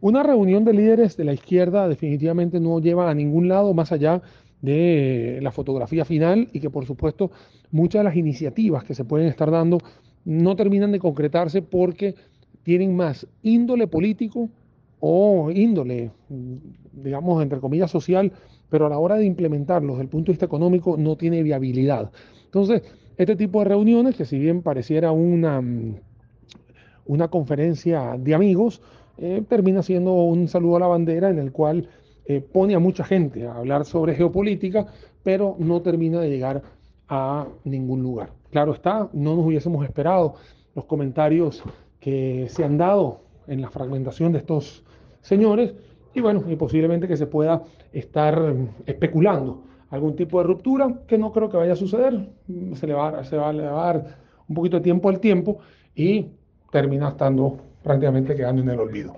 Una 0.00 0.22
reunión 0.22 0.64
de 0.64 0.74
líderes 0.74 1.16
de 1.16 1.24
la 1.24 1.32
izquierda 1.32 1.88
definitivamente 1.88 2.60
no 2.60 2.78
lleva 2.80 3.10
a 3.10 3.14
ningún 3.14 3.48
lado 3.48 3.72
más 3.72 3.90
allá 3.92 4.20
de 4.60 5.38
la 5.42 5.50
fotografía 5.50 6.04
final 6.04 6.48
y 6.52 6.60
que 6.60 6.70
por 6.70 6.86
supuesto 6.86 7.30
muchas 7.70 8.00
de 8.00 8.04
las 8.04 8.16
iniciativas 8.16 8.84
que 8.84 8.94
se 8.94 9.04
pueden 9.04 9.28
estar 9.28 9.50
dando 9.50 9.78
no 10.24 10.56
terminan 10.56 10.92
de 10.92 10.98
concretarse 10.98 11.62
porque 11.62 12.14
tienen 12.64 12.96
más 12.96 13.26
índole 13.42 13.86
político 13.86 14.48
o 14.98 15.50
índole, 15.50 16.10
digamos, 16.92 17.42
entre 17.42 17.60
comillas, 17.60 17.90
social, 17.90 18.32
pero 18.70 18.86
a 18.86 18.88
la 18.88 18.98
hora 18.98 19.16
de 19.16 19.26
implementarlos 19.26 19.92
desde 19.92 20.04
el 20.04 20.08
punto 20.08 20.26
de 20.26 20.32
vista 20.32 20.46
económico 20.46 20.96
no 20.96 21.16
tiene 21.16 21.42
viabilidad. 21.42 22.10
Entonces, 22.46 22.82
este 23.16 23.36
tipo 23.36 23.60
de 23.60 23.66
reuniones, 23.66 24.16
que 24.16 24.24
si 24.24 24.38
bien 24.38 24.62
pareciera 24.62 25.12
una, 25.12 25.62
una 27.06 27.28
conferencia 27.28 28.16
de 28.18 28.34
amigos, 28.34 28.80
eh, 29.18 29.44
termina 29.48 29.82
siendo 29.82 30.14
un 30.14 30.48
saludo 30.48 30.76
a 30.76 30.80
la 30.80 30.86
bandera 30.86 31.30
en 31.30 31.38
el 31.38 31.52
cual 31.52 31.88
eh, 32.26 32.40
pone 32.40 32.74
a 32.74 32.78
mucha 32.78 33.04
gente 33.04 33.46
a 33.46 33.56
hablar 33.56 33.84
sobre 33.84 34.14
geopolítica, 34.14 34.86
pero 35.22 35.54
no 35.58 35.82
termina 35.82 36.20
de 36.20 36.30
llegar 36.30 36.62
a 37.08 37.46
ningún 37.64 38.02
lugar. 38.02 38.30
Claro 38.50 38.72
está, 38.72 39.10
no 39.12 39.36
nos 39.36 39.46
hubiésemos 39.46 39.84
esperado 39.84 40.34
los 40.74 40.86
comentarios 40.86 41.62
que 42.04 42.48
se 42.50 42.62
han 42.62 42.76
dado 42.76 43.22
en 43.46 43.62
la 43.62 43.70
fragmentación 43.70 44.30
de 44.32 44.38
estos 44.40 44.84
señores 45.22 45.72
y 46.12 46.20
bueno, 46.20 46.44
y 46.46 46.54
posiblemente 46.54 47.08
que 47.08 47.16
se 47.16 47.26
pueda 47.26 47.62
estar 47.94 48.54
especulando 48.84 49.62
algún 49.88 50.14
tipo 50.14 50.38
de 50.38 50.46
ruptura 50.46 51.00
que 51.06 51.16
no 51.16 51.32
creo 51.32 51.48
que 51.48 51.56
vaya 51.56 51.72
a 51.72 51.76
suceder, 51.76 52.28
se 52.74 52.86
le 52.86 52.92
va, 52.92 53.24
se 53.24 53.38
va 53.38 53.48
a 53.48 53.54
dar 53.54 54.18
un 54.46 54.54
poquito 54.54 54.76
de 54.76 54.82
tiempo 54.82 55.08
al 55.08 55.18
tiempo 55.18 55.60
y 55.94 56.26
termina 56.70 57.08
estando 57.08 57.56
prácticamente 57.82 58.36
quedando 58.36 58.60
en 58.60 58.68
el 58.68 58.80
olvido. 58.80 59.16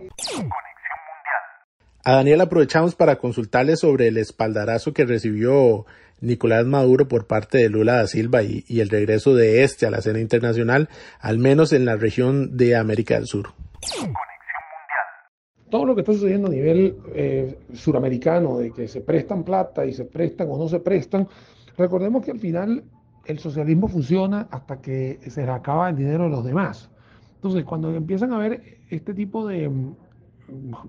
A 2.05 2.13
Daniel 2.13 2.41
aprovechamos 2.41 2.95
para 2.95 3.17
consultarle 3.17 3.77
sobre 3.77 4.07
el 4.07 4.17
espaldarazo 4.17 4.93
que 4.93 5.05
recibió 5.05 5.87
Nicolás 6.21 6.67
Maduro 6.67 7.09
por 7.09 7.27
parte 7.27 7.59
de 7.59 7.69
Lula 7.69 7.97
da 7.97 8.07
Silva 8.07 8.43
y, 8.43 8.65
el 8.69 8.89
regreso 8.89 9.35
de 9.35 9.65
este 9.65 9.87
a 9.87 9.91
la 9.91 9.99
escena 9.99 10.21
internacional, 10.21 10.89
al 11.21 11.39
menos 11.39 11.73
en 11.73 11.85
la 11.85 11.97
región 11.97 12.57
de 12.57 12.77
América 12.77 13.15
del 13.15 13.27
Sur. 13.27 13.49
Todo 15.71 15.85
lo 15.85 15.95
que 15.95 16.01
está 16.01 16.13
sucediendo 16.13 16.49
a 16.49 16.51
nivel 16.51 16.97
eh, 17.15 17.59
suramericano, 17.75 18.59
de 18.59 18.71
que 18.73 18.89
se 18.89 19.01
prestan 19.01 19.45
plata 19.45 19.85
y 19.85 19.93
se 19.93 20.05
prestan 20.05 20.49
o 20.51 20.57
no 20.57 20.69
se 20.69 20.81
prestan, 20.81 21.29
recordemos 21.77 22.25
que 22.25 22.31
al 22.31 22.39
final 22.39 22.85
el 23.27 23.39
socialismo 23.39 23.89
funciona 23.89 24.49
hasta 24.51 24.81
que 24.81 25.19
se 25.27 25.45
le 25.45 25.51
acaba 25.51 25.91
el 25.91 25.97
dinero 25.97 26.25
de 26.25 26.31
los 26.31 26.45
demás. 26.45 26.89
Entonces, 27.35 27.65
cuando 27.65 27.95
empiezan 27.95 28.33
a 28.33 28.39
ver 28.39 28.79
este 28.89 29.13
tipo 29.13 29.47
de 29.47 29.71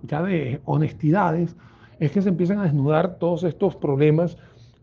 ya 0.04 0.22
de 0.22 0.62
honestidades, 0.66 1.56
es 2.00 2.12
que 2.12 2.22
se 2.22 2.30
empiezan 2.30 2.60
a 2.60 2.64
desnudar 2.64 3.18
todos 3.18 3.44
estos 3.44 3.76
problemas 3.76 4.38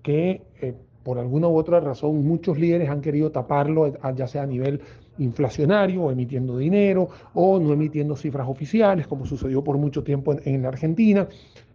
que 0.05 0.43
eh, 0.61 0.75
por 1.03 1.19
alguna 1.19 1.49
u 1.49 1.57
otra 1.57 1.81
razón 1.81 2.25
muchos 2.25 2.59
líderes 2.59 2.89
han 2.89 3.01
querido 3.01 3.33
taparlo, 3.33 3.93
ya 4.15 4.29
sea 4.29 4.43
a 4.43 4.47
nivel 4.47 4.81
inflacionario 5.19 6.05
o 6.05 6.11
emitiendo 6.11 6.59
dinero 6.59 7.09
o 7.33 7.59
no 7.59 7.73
emitiendo 7.73 8.15
cifras 8.15 8.47
oficiales, 8.49 9.07
como 9.07 9.27
sucedió 9.27 9.65
por 9.65 9.79
mucho 9.79 10.05
tiempo 10.05 10.37
en, 10.45 10.63
la 10.63 10.69
Argentina, 10.69 11.27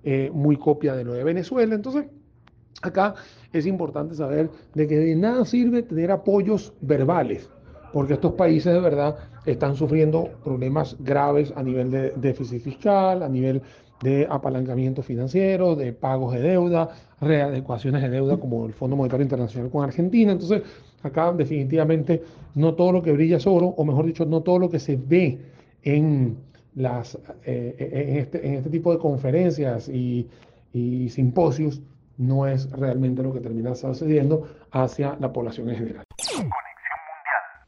eh, 0.04 0.30
muy 0.34 0.58
copia 0.58 0.96
de 0.96 1.04
lo 1.04 1.14
de 1.14 1.24
Venezuela. 1.24 1.76
Entonces, 1.76 2.06
acá 2.82 3.16
es 3.52 3.66
importante 3.66 4.16
saber 4.16 4.50
de 4.76 4.88
que 4.88 4.98
de 4.98 5.16
nada 5.16 5.44
sirve 5.44 5.84
tener 5.84 6.12
apoyos 6.12 6.74
verbales, 6.82 7.50
porque 7.92 8.14
estos 8.14 8.34
países 8.34 8.74
de 8.74 8.80
verdad 8.80 9.16
están 9.46 9.76
sufriendo 9.76 10.30
problemas 10.44 10.96
graves 11.00 11.52
a 11.56 11.64
nivel 11.64 11.90
de 11.90 12.12
déficit 12.12 12.62
fiscal, 12.62 13.24
a 13.24 13.30
nivel 13.30 13.62
de 14.02 14.28
apalancamiento 14.30 15.02
financiero, 15.02 15.76
de 15.76 15.94
pagos 15.94 16.34
de 16.34 16.42
deuda, 16.42 16.90
readecuaciones 17.20 18.02
de 18.02 18.10
deuda 18.10 18.38
como 18.38 18.66
el 18.66 18.74
Fondo 18.74 18.96
Monetario 18.96 19.24
Internacional 19.24 19.70
con 19.70 19.84
Argentina. 19.84 20.32
Entonces, 20.32 20.64
acá 21.04 21.34
definitivamente 21.34 22.24
no 22.56 22.76
todo 22.76 22.92
lo 22.92 23.02
que 23.02 23.12
brilla 23.12 23.38
es 23.38 23.48
oro, 23.48 23.68
o 23.68 23.86
mejor 23.86 24.06
dicho, 24.06 24.26
no 24.26 24.42
todo 24.42 24.60
lo 24.60 24.70
que 24.70 24.80
se 24.80 24.96
ve 24.96 25.40
en, 25.84 26.38
las, 26.76 27.18
eh, 27.46 27.76
en, 27.78 28.18
este, 28.18 28.48
en 28.48 28.54
este 28.56 28.70
tipo 28.70 28.92
de 28.94 29.00
conferencias 29.00 29.90
y, 29.90 30.28
y 30.74 31.10
simposios 31.10 31.82
no 32.18 32.48
es 32.48 32.70
realmente 32.72 33.24
lo 33.24 33.34
que 33.34 33.40
termina 33.40 33.76
sucediendo 33.76 34.48
hacia 34.72 35.18
la 35.20 35.32
población 35.32 35.70
en 35.70 35.76
general. 35.78 36.06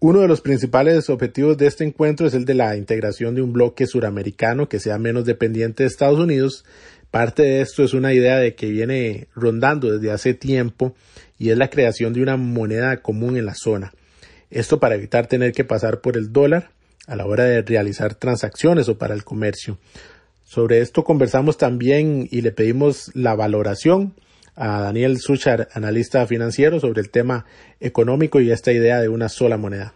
Uno 0.03 0.21
de 0.21 0.27
los 0.27 0.41
principales 0.41 1.11
objetivos 1.11 1.57
de 1.57 1.67
este 1.67 1.83
encuentro 1.83 2.25
es 2.25 2.33
el 2.33 2.43
de 2.43 2.55
la 2.55 2.75
integración 2.75 3.35
de 3.35 3.43
un 3.43 3.53
bloque 3.53 3.85
suramericano 3.85 4.67
que 4.67 4.79
sea 4.79 4.97
menos 4.97 5.25
dependiente 5.25 5.83
de 5.83 5.89
Estados 5.89 6.17
Unidos. 6.17 6.65
Parte 7.11 7.43
de 7.43 7.61
esto 7.61 7.83
es 7.83 7.93
una 7.93 8.11
idea 8.11 8.37
de 8.37 8.55
que 8.55 8.71
viene 8.71 9.27
rondando 9.35 9.91
desde 9.91 10.11
hace 10.11 10.33
tiempo 10.33 10.95
y 11.37 11.51
es 11.51 11.57
la 11.59 11.69
creación 11.69 12.13
de 12.13 12.23
una 12.23 12.35
moneda 12.35 13.03
común 13.03 13.37
en 13.37 13.45
la 13.45 13.53
zona. 13.53 13.93
Esto 14.49 14.79
para 14.79 14.95
evitar 14.95 15.27
tener 15.27 15.51
que 15.51 15.65
pasar 15.65 16.01
por 16.01 16.17
el 16.17 16.33
dólar 16.33 16.71
a 17.05 17.15
la 17.15 17.27
hora 17.27 17.43
de 17.43 17.61
realizar 17.61 18.15
transacciones 18.15 18.89
o 18.89 18.97
para 18.97 19.13
el 19.13 19.23
comercio. 19.23 19.77
Sobre 20.43 20.81
esto 20.81 21.03
conversamos 21.03 21.59
también 21.59 22.27
y 22.31 22.41
le 22.41 22.51
pedimos 22.51 23.11
la 23.13 23.35
valoración 23.35 24.15
a 24.55 24.81
Daniel 24.81 25.19
Suchar, 25.19 25.69
analista 25.73 26.25
financiero, 26.27 26.79
sobre 26.79 27.01
el 27.01 27.09
tema 27.09 27.45
económico 27.79 28.39
y 28.39 28.51
esta 28.51 28.71
idea 28.71 28.99
de 28.99 29.09
una 29.09 29.29
sola 29.29 29.57
moneda. 29.57 29.93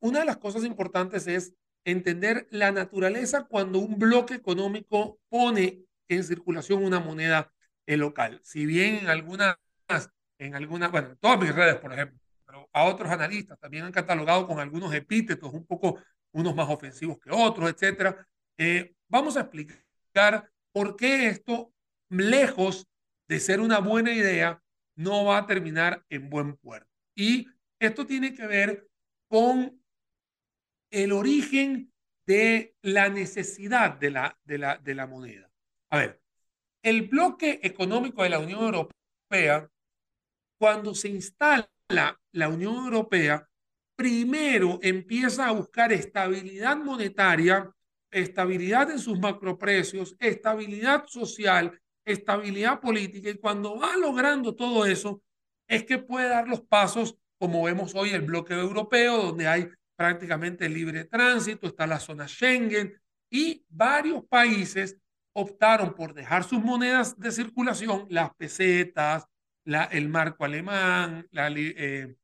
Una 0.00 0.20
de 0.20 0.26
las 0.26 0.36
cosas 0.36 0.64
importantes 0.64 1.26
es 1.26 1.54
entender 1.84 2.46
la 2.50 2.72
naturaleza 2.72 3.44
cuando 3.44 3.78
un 3.78 3.98
bloque 3.98 4.34
económico 4.34 5.18
pone 5.28 5.84
en 6.08 6.24
circulación 6.24 6.84
una 6.84 7.00
moneda 7.00 7.52
local. 7.86 8.40
Si 8.42 8.66
bien 8.66 8.96
en 8.96 9.08
algunas, 9.08 9.56
en 10.38 10.54
algunas, 10.54 10.90
bueno, 10.90 11.10
en 11.10 11.16
todas 11.18 11.40
mis 11.40 11.54
redes, 11.54 11.76
por 11.76 11.92
ejemplo, 11.92 12.18
pero 12.44 12.68
a 12.72 12.84
otros 12.84 13.10
analistas 13.10 13.58
también 13.58 13.84
han 13.84 13.92
catalogado 13.92 14.46
con 14.46 14.58
algunos 14.58 14.92
epítetos, 14.92 15.52
un 15.52 15.64
poco 15.66 16.00
unos 16.32 16.54
más 16.54 16.68
ofensivos 16.68 17.18
que 17.18 17.30
otros, 17.30 17.70
etcétera. 17.70 18.26
Eh, 18.58 18.94
vamos 19.08 19.36
a 19.36 19.42
explicar 19.42 20.50
por 20.72 20.96
qué 20.96 21.28
esto 21.28 21.72
lejos 22.08 22.86
de 23.28 23.40
ser 23.40 23.60
una 23.60 23.78
buena 23.78 24.12
idea, 24.12 24.62
no 24.96 25.24
va 25.24 25.38
a 25.38 25.46
terminar 25.46 26.04
en 26.08 26.30
buen 26.30 26.56
puerto. 26.56 26.88
Y 27.14 27.48
esto 27.78 28.06
tiene 28.06 28.34
que 28.34 28.46
ver 28.46 28.88
con 29.28 29.82
el 30.90 31.12
origen 31.12 31.92
de 32.26 32.74
la 32.82 33.08
necesidad 33.08 33.98
de 33.98 34.10
la, 34.10 34.38
de 34.44 34.58
la, 34.58 34.78
de 34.78 34.94
la 34.94 35.06
moneda. 35.06 35.50
A 35.90 35.98
ver, 35.98 36.20
el 36.82 37.02
bloque 37.08 37.60
económico 37.62 38.22
de 38.22 38.30
la 38.30 38.38
Unión 38.38 38.62
Europea, 38.62 39.70
cuando 40.58 40.94
se 40.94 41.08
instala 41.08 41.68
la 41.88 42.48
Unión 42.48 42.76
Europea, 42.76 43.48
primero 43.96 44.78
empieza 44.82 45.48
a 45.48 45.52
buscar 45.52 45.92
estabilidad 45.92 46.76
monetaria, 46.76 47.70
estabilidad 48.10 48.90
en 48.90 48.98
sus 48.98 49.18
macroprecios, 49.18 50.16
estabilidad 50.18 51.06
social 51.06 51.80
estabilidad 52.06 52.80
política 52.80 53.28
y 53.28 53.38
cuando 53.38 53.78
va 53.78 53.96
logrando 53.96 54.54
todo 54.54 54.86
eso, 54.86 55.22
es 55.68 55.84
que 55.84 55.98
puede 55.98 56.28
dar 56.28 56.48
los 56.48 56.62
pasos, 56.62 57.18
como 57.38 57.64
vemos 57.64 57.94
hoy, 57.94 58.10
el 58.10 58.22
bloque 58.22 58.54
europeo, 58.54 59.18
donde 59.18 59.48
hay 59.48 59.68
prácticamente 59.96 60.68
libre 60.68 61.04
tránsito, 61.04 61.66
está 61.66 61.86
la 61.86 61.98
zona 61.98 62.28
Schengen 62.28 62.94
y 63.28 63.64
varios 63.68 64.24
países 64.26 64.96
optaron 65.32 65.94
por 65.94 66.14
dejar 66.14 66.44
sus 66.44 66.62
monedas 66.62 67.18
de 67.18 67.32
circulación, 67.32 68.06
las 68.08 68.34
pesetas, 68.36 69.26
el 69.64 70.08
marco 70.08 70.44
alemán, 70.44 71.26
la, 71.32 71.48
eh, 71.50 72.16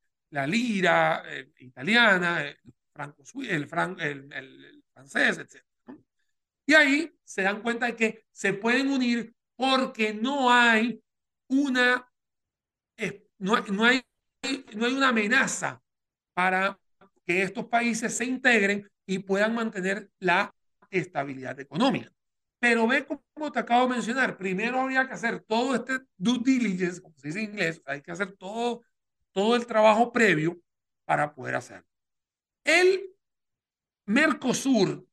lira 0.46 1.22
eh, 1.28 1.50
italiana, 1.58 2.42
el, 2.42 2.56
franco, 2.92 3.22
el, 3.42 4.32
el, 4.32 4.84
francés, 4.94 5.38
etc. 5.38 5.62
Y 6.64 6.74
ahí 6.74 7.12
se 7.24 7.42
dan 7.42 7.60
cuenta 7.60 7.86
de 7.86 7.96
que 7.96 8.24
se 8.30 8.54
pueden 8.54 8.88
unir 8.90 9.34
porque 9.62 10.12
no 10.12 10.52
hay 10.52 11.00
una, 11.48 12.12
no, 13.38 13.60
no, 13.60 13.84
hay, 13.84 14.02
no 14.74 14.86
hay 14.86 14.92
una 14.92 15.10
amenaza 15.10 15.80
para 16.34 16.76
que 17.24 17.44
estos 17.44 17.66
países 17.66 18.16
se 18.16 18.24
integren 18.24 18.90
y 19.06 19.20
puedan 19.20 19.54
mantener 19.54 20.10
la 20.18 20.52
estabilidad 20.90 21.60
económica. 21.60 22.12
Pero 22.58 22.88
ve 22.88 23.06
como 23.06 23.52
te 23.52 23.60
acabo 23.60 23.86
de 23.86 23.94
mencionar, 23.94 24.36
primero 24.36 24.80
habría 24.80 25.06
que 25.06 25.14
hacer 25.14 25.44
todo 25.46 25.76
este 25.76 26.00
due 26.16 26.40
diligence, 26.42 27.00
como 27.00 27.16
se 27.20 27.28
dice 27.28 27.44
en 27.44 27.50
inglés, 27.50 27.80
hay 27.86 28.02
que 28.02 28.10
hacer 28.10 28.32
todo, 28.36 28.82
todo 29.30 29.54
el 29.54 29.64
trabajo 29.64 30.10
previo 30.10 30.60
para 31.04 31.32
poder 31.32 31.54
hacerlo. 31.54 31.86
El 32.64 33.14
Mercosur 34.06 35.06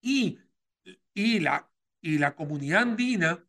y, 0.00 0.36
y, 1.14 1.38
la, 1.38 1.70
y 2.00 2.18
la 2.18 2.34
comunidad 2.34 2.82
andina 2.82 3.44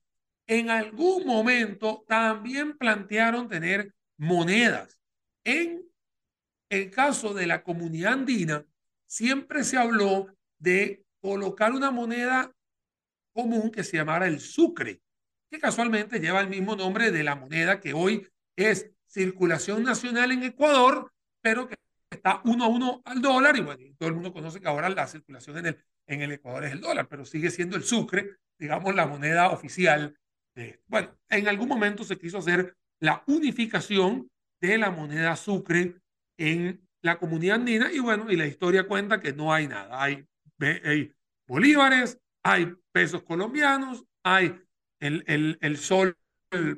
en 0.47 0.69
algún 0.69 1.25
momento 1.25 2.05
también 2.07 2.77
plantearon 2.77 3.49
tener 3.49 3.93
monedas. 4.17 4.97
En 5.43 5.85
el 6.69 6.89
caso 6.89 7.33
de 7.33 7.47
la 7.47 7.63
comunidad 7.63 8.13
andina, 8.13 8.65
siempre 9.05 9.63
se 9.63 9.77
habló 9.77 10.27
de 10.57 11.05
colocar 11.21 11.73
una 11.73 11.91
moneda 11.91 12.53
común 13.33 13.71
que 13.71 13.83
se 13.83 13.97
llamara 13.97 14.27
el 14.27 14.39
sucre, 14.39 15.01
que 15.49 15.59
casualmente 15.59 16.19
lleva 16.19 16.41
el 16.41 16.49
mismo 16.49 16.75
nombre 16.75 17.11
de 17.11 17.23
la 17.23 17.35
moneda 17.35 17.79
que 17.79 17.93
hoy 17.93 18.27
es 18.55 18.89
circulación 19.05 19.83
nacional 19.83 20.31
en 20.31 20.43
Ecuador, 20.43 21.11
pero 21.41 21.67
que 21.67 21.75
está 22.09 22.41
uno 22.45 22.65
a 22.65 22.67
uno 22.67 23.01
al 23.05 23.21
dólar 23.21 23.55
y 23.55 23.61
bueno, 23.61 23.83
todo 23.97 24.09
el 24.09 24.15
mundo 24.15 24.33
conoce 24.33 24.59
que 24.59 24.67
ahora 24.67 24.89
la 24.89 25.07
circulación 25.07 25.57
en 25.59 25.65
el, 25.67 25.85
en 26.07 26.21
el 26.21 26.31
Ecuador 26.31 26.65
es 26.65 26.71
el 26.71 26.81
dólar, 26.81 27.07
pero 27.07 27.25
sigue 27.25 27.51
siendo 27.51 27.75
el 27.75 27.83
sucre, 27.83 28.37
digamos, 28.57 28.95
la 28.95 29.05
moneda 29.05 29.49
oficial. 29.49 30.17
De, 30.55 30.81
bueno, 30.87 31.15
en 31.29 31.47
algún 31.47 31.67
momento 31.67 32.03
se 32.03 32.17
quiso 32.17 32.39
hacer 32.39 32.75
la 32.99 33.23
unificación 33.27 34.29
de 34.59 34.77
la 34.77 34.89
moneda 34.89 35.35
sucre 35.35 35.95
en 36.37 36.87
la 37.01 37.19
comunidad 37.19 37.57
andina 37.57 37.91
y 37.91 37.99
bueno, 37.99 38.31
y 38.31 38.35
la 38.35 38.47
historia 38.47 38.87
cuenta 38.87 39.19
que 39.19 39.33
no 39.33 39.53
hay 39.53 39.67
nada. 39.67 40.01
Hay, 40.01 40.25
hay 40.59 41.13
bolívares, 41.47 42.19
hay 42.43 42.73
pesos 42.91 43.23
colombianos, 43.23 44.03
hay 44.23 44.59
el, 44.99 45.23
el, 45.27 45.57
el 45.61 45.77
sol 45.77 46.17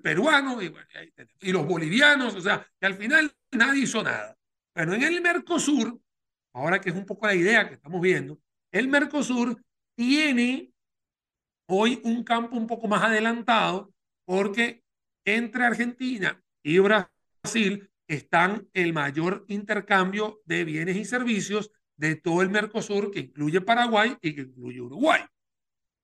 peruano 0.02 0.62
y, 0.62 0.74
y, 1.42 1.52
los 1.52 1.66
bolivianos, 1.66 2.36
o 2.36 2.42
sea, 2.42 2.68
que 2.80 2.88
al 2.88 2.96
final 2.96 3.32
nadie 3.52 3.84
hizo 3.84 4.04
nada. 4.04 4.36
Pero 4.74 4.94
en 4.94 5.04
el 5.04 5.22
Mercosur, 5.22 6.00
ahora 6.54 6.82
que 6.82 6.90
es 6.90 6.96
un 6.96 7.06
poco 7.06 7.28
la 7.28 7.36
idea 7.36 7.68
que 7.68 7.76
estamos 7.76 8.02
viendo, 8.02 8.40
el 8.72 8.88
Mercosur 8.88 9.62
tiene 9.96 10.72
hoy 11.68 12.02
un 12.04 12.24
campo 12.24 12.56
un 12.56 12.68
poco 12.68 12.88
más 12.88 13.04
adelantado 13.04 13.94
porque 14.26 14.84
entre 15.26 15.64
Argentina 15.64 16.42
y 16.64 16.80
Brasil 16.80 17.90
están 18.08 18.68
el 18.74 18.94
mayor 18.94 19.46
intercambio 19.48 20.42
de 20.46 20.64
bienes 20.64 20.96
y 20.96 21.06
servicios 21.06 21.72
de 21.96 22.16
todo 22.16 22.42
el 22.42 22.50
Mercosur, 22.50 23.12
que 23.12 23.20
incluye 23.20 23.62
Paraguay 23.62 24.18
y 24.22 24.34
que 24.34 24.42
incluye 24.42 24.82
Uruguay. 24.82 25.22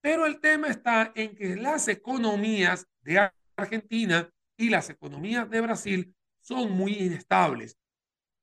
Pero 0.01 0.25
el 0.25 0.39
tema 0.39 0.67
está 0.67 1.11
en 1.15 1.35
que 1.35 1.55
las 1.55 1.87
economías 1.87 2.85
de 3.01 3.31
Argentina 3.55 4.29
y 4.57 4.69
las 4.69 4.89
economías 4.89 5.49
de 5.49 5.61
Brasil 5.61 6.15
son 6.41 6.71
muy 6.71 6.93
inestables. 6.93 7.77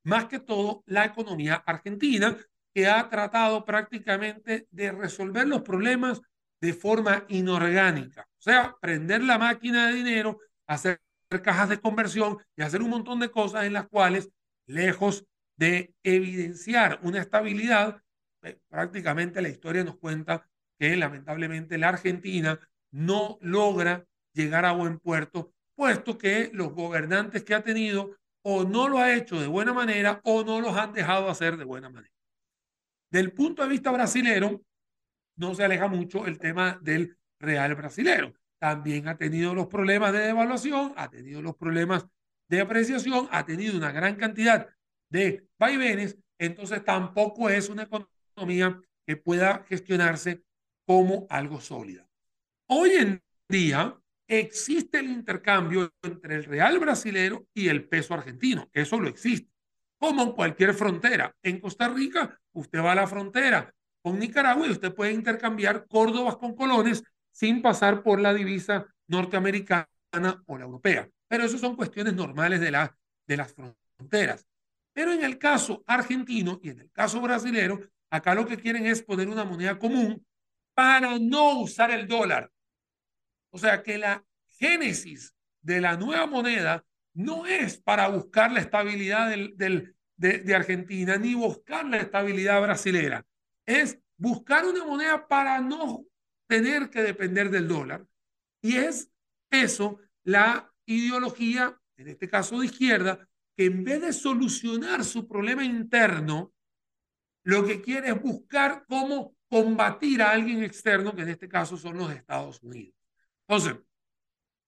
Más 0.04 0.26
que 0.26 0.40
todo 0.40 0.82
la 0.86 1.04
economía 1.04 1.54
argentina, 1.54 2.36
que 2.74 2.86
ha 2.86 3.08
tratado 3.08 3.64
prácticamente 3.64 4.66
de 4.70 4.92
resolver 4.92 5.46
los 5.46 5.62
problemas 5.62 6.22
de 6.60 6.72
forma 6.72 7.24
inorgánica. 7.28 8.28
O 8.38 8.42
sea, 8.42 8.76
prender 8.80 9.22
la 9.22 9.38
máquina 9.38 9.88
de 9.88 9.94
dinero, 9.94 10.38
hacer 10.66 11.00
cajas 11.42 11.68
de 11.68 11.80
conversión 11.80 12.38
y 12.56 12.62
hacer 12.62 12.82
un 12.82 12.90
montón 12.90 13.18
de 13.20 13.30
cosas 13.30 13.64
en 13.64 13.72
las 13.72 13.88
cuales, 13.88 14.30
lejos 14.66 15.24
de 15.56 15.94
evidenciar 16.02 17.00
una 17.02 17.20
estabilidad, 17.20 18.00
eh, 18.42 18.58
prácticamente 18.68 19.42
la 19.42 19.48
historia 19.48 19.84
nos 19.84 19.96
cuenta 19.96 20.46
que 20.78 20.96
lamentablemente 20.96 21.78
la 21.78 21.90
Argentina 21.90 22.58
no 22.90 23.38
logra 23.40 24.04
llegar 24.32 24.64
a 24.64 24.72
buen 24.72 24.98
puerto, 24.98 25.52
puesto 25.74 26.18
que 26.18 26.50
los 26.52 26.72
gobernantes 26.72 27.44
que 27.44 27.54
ha 27.54 27.62
tenido 27.62 28.16
o 28.42 28.64
no 28.64 28.88
lo 28.88 28.98
ha 28.98 29.14
hecho 29.14 29.40
de 29.40 29.46
buena 29.46 29.72
manera 29.72 30.20
o 30.24 30.44
no 30.44 30.60
los 30.60 30.76
han 30.76 30.92
dejado 30.92 31.28
hacer 31.28 31.56
de 31.56 31.64
buena 31.64 31.88
manera. 31.88 32.12
Del 33.12 33.32
punto 33.32 33.62
de 33.62 33.68
vista 33.68 33.90
brasilero, 33.90 34.64
no 35.36 35.54
se 35.54 35.62
aleja 35.62 35.86
mucho 35.86 36.24
el 36.26 36.38
tema 36.38 36.78
del 36.80 37.18
real 37.38 37.74
brasilero. 37.74 38.32
También 38.58 39.06
ha 39.06 39.18
tenido 39.18 39.54
los 39.54 39.66
problemas 39.66 40.14
de 40.14 40.20
devaluación, 40.20 40.94
ha 40.96 41.10
tenido 41.10 41.42
los 41.42 41.54
problemas 41.56 42.06
de 42.48 42.62
apreciación, 42.62 43.28
ha 43.30 43.44
tenido 43.44 43.76
una 43.76 43.92
gran 43.92 44.16
cantidad 44.16 44.66
de 45.10 45.46
vaivenes, 45.58 46.16
entonces 46.38 46.82
tampoco 46.86 47.50
es 47.50 47.68
una 47.68 47.82
economía 47.82 48.80
que 49.06 49.16
pueda 49.18 49.62
gestionarse 49.68 50.42
como 50.86 51.26
algo 51.28 51.60
sólida. 51.60 52.08
Hoy 52.66 52.92
en 52.92 53.22
día 53.46 53.94
existe 54.26 55.00
el 55.00 55.10
intercambio 55.10 55.92
entre 56.02 56.36
el 56.36 56.44
real 56.44 56.78
brasilero 56.78 57.46
y 57.52 57.68
el 57.68 57.86
peso 57.86 58.14
argentino, 58.14 58.70
eso 58.72 58.98
lo 58.98 59.08
existe, 59.08 59.52
como 59.98 60.22
en 60.22 60.32
cualquier 60.32 60.72
frontera. 60.72 61.36
En 61.42 61.60
Costa 61.60 61.88
Rica, 61.88 62.40
usted 62.52 62.80
va 62.80 62.92
a 62.92 62.96
la 62.96 63.06
frontera 63.06 63.74
con 64.02 64.18
Nicaragua 64.18 64.66
y 64.66 64.70
usted 64.70 64.94
puede 64.94 65.12
intercambiar 65.12 65.86
córdobas 65.86 66.36
con 66.36 66.54
colones 66.54 67.02
sin 67.30 67.62
pasar 67.62 68.02
por 68.02 68.20
la 68.20 68.34
divisa 68.34 68.86
norteamericana 69.06 69.88
o 70.46 70.58
la 70.58 70.64
europea. 70.64 71.08
Pero 71.28 71.44
eso 71.44 71.56
son 71.56 71.76
cuestiones 71.76 72.14
normales 72.14 72.60
de, 72.60 72.88
de 73.26 73.36
las 73.36 73.54
fronteras. 73.54 74.46
Pero 74.92 75.12
en 75.12 75.22
el 75.22 75.38
caso 75.38 75.82
argentino 75.86 76.60
y 76.62 76.70
en 76.70 76.80
el 76.80 76.90
caso 76.90 77.20
brasilero, 77.20 77.80
acá 78.10 78.34
lo 78.34 78.46
que 78.46 78.58
quieren 78.58 78.86
es 78.86 79.02
poner 79.02 79.28
una 79.28 79.44
moneda 79.44 79.78
común 79.78 80.24
para 80.74 81.18
no 81.18 81.60
usar 81.60 81.90
el 81.90 82.06
dólar. 82.06 82.50
O 83.50 83.58
sea 83.58 83.82
que 83.82 83.98
la 83.98 84.24
génesis 84.58 85.34
de 85.60 85.80
la 85.80 85.96
nueva 85.96 86.26
moneda 86.26 86.84
no 87.14 87.46
es 87.46 87.78
para 87.80 88.08
buscar 88.08 88.52
la 88.52 88.60
estabilidad 88.60 89.30
del, 89.30 89.56
del, 89.56 89.96
de, 90.22 90.54
Argentina 90.54 91.16
ni 91.16 91.34
buscar 91.34 91.84
la 91.84 91.98
estabilidad 91.98 92.62
brasilera. 92.62 93.26
Es 93.66 93.98
buscar 94.16 94.64
una 94.64 94.84
moneda 94.84 95.26
para 95.26 95.60
no 95.60 96.04
tener 96.46 96.90
que 96.90 97.02
depender 97.02 97.50
del 97.50 97.66
dólar. 97.66 98.06
Y 98.60 98.76
es 98.76 99.10
eso 99.50 99.98
la 100.22 100.72
ideología, 100.86 101.78
en 101.96 102.08
este 102.08 102.28
caso 102.28 102.60
de 102.60 102.66
izquierda, 102.66 103.28
que 103.56 103.66
en 103.66 103.84
vez 103.84 104.00
de 104.00 104.12
solucionar 104.12 105.04
su 105.04 105.26
problema 105.26 105.64
interno, 105.64 106.52
lo 107.44 107.66
que 107.66 107.82
quiere 107.82 108.10
es 108.10 108.22
buscar 108.22 108.84
cómo 108.86 109.34
combatir 109.48 110.22
a 110.22 110.30
alguien 110.30 110.62
externo, 110.62 111.14
que 111.14 111.22
en 111.22 111.30
este 111.30 111.48
caso 111.48 111.76
son 111.76 111.98
los 111.98 112.12
Estados 112.12 112.62
Unidos. 112.62 112.94
Entonces, 113.48 113.76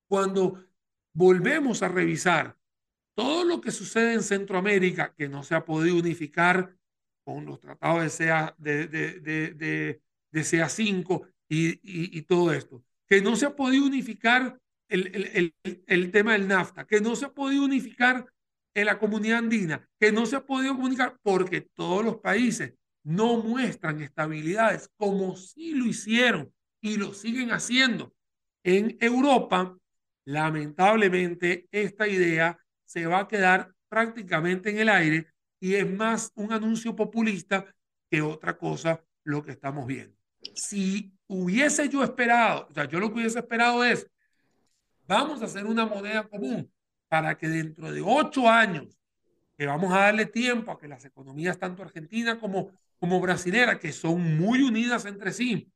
cuando 0.09 0.64
volvemos 1.12 1.83
a 1.83 1.88
revisar 1.88 2.57
todo 3.14 3.44
lo 3.44 3.61
que 3.61 3.70
sucede 3.70 4.14
en 4.14 4.22
Centroamérica, 4.22 5.14
que 5.16 5.29
no 5.29 5.42
se 5.42 5.55
ha 5.55 5.64
podido 5.64 5.96
unificar 5.96 6.77
con 7.24 7.44
los 7.44 7.61
tratados 7.61 8.18
de, 8.18 8.27
CA, 8.27 8.55
de, 8.59 8.87
de, 8.87 9.20
de, 9.20 10.00
de 10.31 10.40
CA5 10.40 11.29
y, 11.48 12.22
todo 12.22 12.53
esto, 12.53 12.83
que 13.07 13.22
no 13.22 13.37
se 13.37 13.46
ha 13.46 13.55
podido 13.55 13.87
unificar 13.87 14.59
el 14.88 16.11
tema 16.12 16.33
del 16.33 16.48
NAFTA, 16.48 16.87
que 16.87 17.00
no 17.00 17.16
se 17.16 17.27
ha 17.27 17.33
podido 17.33 17.64
unificar 17.64 18.27
en 18.74 18.87
la 18.87 18.98
comunidad 18.98 19.38
andina, 19.38 19.88
que 19.98 20.12
no 20.12 20.27
se 20.27 20.37
ha 20.37 20.44
podido 20.44 20.74
comunicar 20.74 21.16
porque 21.22 21.61
todos 21.61 22.05
los 22.05 22.16
países 22.16 22.74
no 23.05 23.37
muestran 23.42 24.00
estabilidades 24.00 24.90
como 24.96 25.37
sí 25.37 25.74
lo 25.74 25.87
hicieron 25.87 26.53
y 26.81 26.96
lo 26.96 27.14
siguen 27.14 27.53
haciendo. 27.53 28.14
En 28.64 28.96
Europa, 29.00 29.77
lamentablemente, 30.24 31.68
esta 31.70 32.09
idea 32.09 32.59
se 32.85 33.07
va 33.07 33.20
a 33.20 33.29
quedar 33.29 33.73
prácticamente 33.88 34.70
en 34.70 34.79
el 34.79 34.88
aire 34.88 35.27
y 35.61 35.75
es 35.75 35.90
más 35.90 36.33
un 36.35 36.53
anuncio 36.53 36.94
populista 36.94 37.64
que 38.11 38.20
otra 38.23 38.57
cosa 38.57 39.03
lo 39.23 39.42
que 39.42 39.53
estamos 39.53 39.87
viendo. 39.87 40.16
Si 40.55 41.12
hubiese 41.27 41.88
yo 41.88 42.03
esperado, 42.03 42.68
o 42.70 42.75
sea, 42.75 42.85
yo 42.85 43.01
lo 43.01 43.09
que 43.09 43.20
hubiese 43.20 43.38
esperado 43.38 43.83
es 43.83 44.07
vamos 45.07 45.42
a 45.42 45.47
hacer 45.47 45.64
una 45.66 45.87
moneda 45.87 46.29
común 46.29 46.70
para 47.09 47.37
que 47.37 47.49
dentro 47.49 47.92
de 47.92 48.03
ocho 48.03 48.49
años, 48.49 48.99
que 49.57 49.66
vamos 49.66 49.92
a 49.92 50.01
darle 50.01 50.27
tiempo 50.27 50.73
a 50.73 50.79
que 50.79 50.88
las 50.88 51.05
economías, 51.05 51.59
tanto 51.59 51.83
argentina 51.83 52.38
como, 52.40 52.73
como 52.99 53.20
brasilera, 53.20 53.79
que 53.79 53.92
son 53.92 54.37
muy 54.37 54.62
unidas 54.62 55.05
entre 55.05 55.33
sí, 55.33 55.70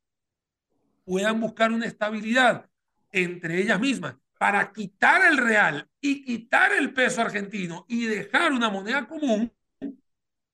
puedan 1.05 1.39
buscar 1.39 1.71
una 1.71 1.85
estabilidad 1.85 2.69
entre 3.11 3.61
ellas 3.61 3.79
mismas 3.79 4.15
para 4.39 4.71
quitar 4.71 5.21
el 5.25 5.37
real 5.37 5.89
y 5.99 6.23
quitar 6.23 6.71
el 6.71 6.93
peso 6.93 7.21
argentino 7.21 7.85
y 7.89 8.05
dejar 8.05 8.53
una 8.53 8.69
moneda 8.69 9.05
común, 9.05 9.53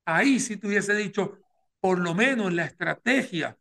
ahí 0.06 0.40
si 0.40 0.58
te 0.58 0.66
hubiese 0.66 0.96
dicho, 0.96 1.38
por 1.80 2.00
lo 2.00 2.16
menos 2.16 2.52
la 2.52 2.66
estrategia 2.66 3.60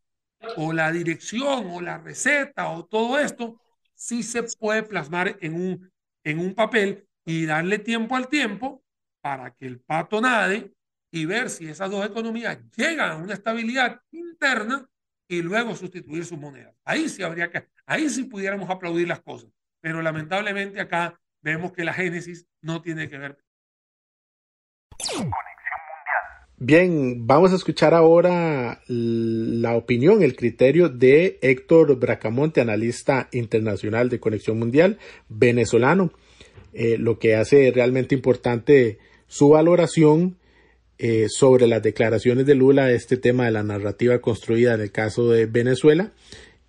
o 0.57 0.73
la 0.73 0.91
dirección 0.91 1.71
o 1.71 1.81
la 1.83 1.99
receta 1.99 2.71
o 2.71 2.87
todo 2.87 3.19
esto, 3.19 3.61
sí 3.95 4.23
se 4.23 4.43
puede 4.59 4.83
plasmar 4.83 5.37
en 5.43 5.55
un, 5.55 5.93
en 6.25 6.39
un 6.39 6.55
papel 6.55 7.07
y 7.27 7.45
darle 7.45 7.79
tiempo 7.79 8.17
al 8.17 8.29
tiempo 8.29 8.83
para 9.21 9.51
que 9.51 9.67
el 9.67 9.79
pato 9.81 10.23
nade 10.23 10.73
y 11.11 11.27
ver 11.27 11.51
si 11.51 11.69
esas 11.69 11.91
dos 11.91 12.05
economías 12.05 12.59
llegan 12.75 13.11
a 13.11 13.17
una 13.17 13.35
estabilidad 13.35 14.01
interna 14.11 14.89
y 15.29 15.43
luego 15.43 15.77
sustituir 15.77 16.25
sus 16.25 16.39
monedas. 16.39 16.75
Ahí 16.83 17.11
sí 17.11 17.23
habría 17.23 17.51
que, 17.51 17.69
ahí 17.85 18.09
sí 18.09 18.25
pudiéramos 18.25 18.71
aplaudir 18.71 19.07
las 19.07 19.21
cosas, 19.21 19.51
pero 19.85 20.01
lamentablemente 20.01 20.81
acá 20.81 21.21
vemos 21.43 21.73
que 21.73 21.85
la 21.85 21.93
génesis 21.93 22.47
no 22.63 22.81
tiene 22.81 23.07
que 23.07 23.19
ver. 23.19 23.37
Bien, 26.57 27.27
vamos 27.27 27.53
a 27.53 27.57
escuchar 27.57 27.93
ahora 27.93 28.81
la 28.89 29.77
opinión, 29.77 30.23
el 30.23 30.37
criterio 30.37 30.89
de 30.89 31.39
Héctor 31.43 31.99
Bracamonte, 31.99 32.63
analista 32.63 33.29
internacional 33.31 34.09
de 34.09 34.21
Conexión 34.21 34.59
Mundial, 34.59 34.99
venezolano, 35.29 36.15
eh, 36.73 36.97
lo 36.97 37.19
que 37.19 37.37
hace 37.37 37.71
realmente 37.71 38.15
importante 38.15 38.97
su 39.27 39.51
valoración 39.51 40.39
eh, 40.97 41.27
sobre 41.29 41.67
las 41.67 41.83
declaraciones 41.83 42.47
de 42.47 42.55
Lula, 42.55 42.91
este 42.91 43.19
tema 43.19 43.45
de 43.45 43.51
la 43.51 43.63
narrativa 43.63 44.19
construida 44.21 44.73
en 44.73 44.81
el 44.81 44.93
caso 44.93 45.29
de 45.29 45.45
Venezuela 45.45 46.15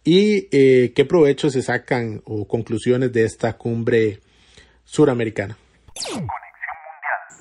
y 0.06 0.48
eh, 0.52 0.94
qué 0.96 1.04
provechos 1.04 1.54
se 1.54 1.63
sacan 1.63 2.22
o 2.26 2.48
conclusiones 2.48 3.12
de 3.12 3.26
esta 3.26 3.58
cumbre 3.58 4.22
suramericana. 4.86 5.58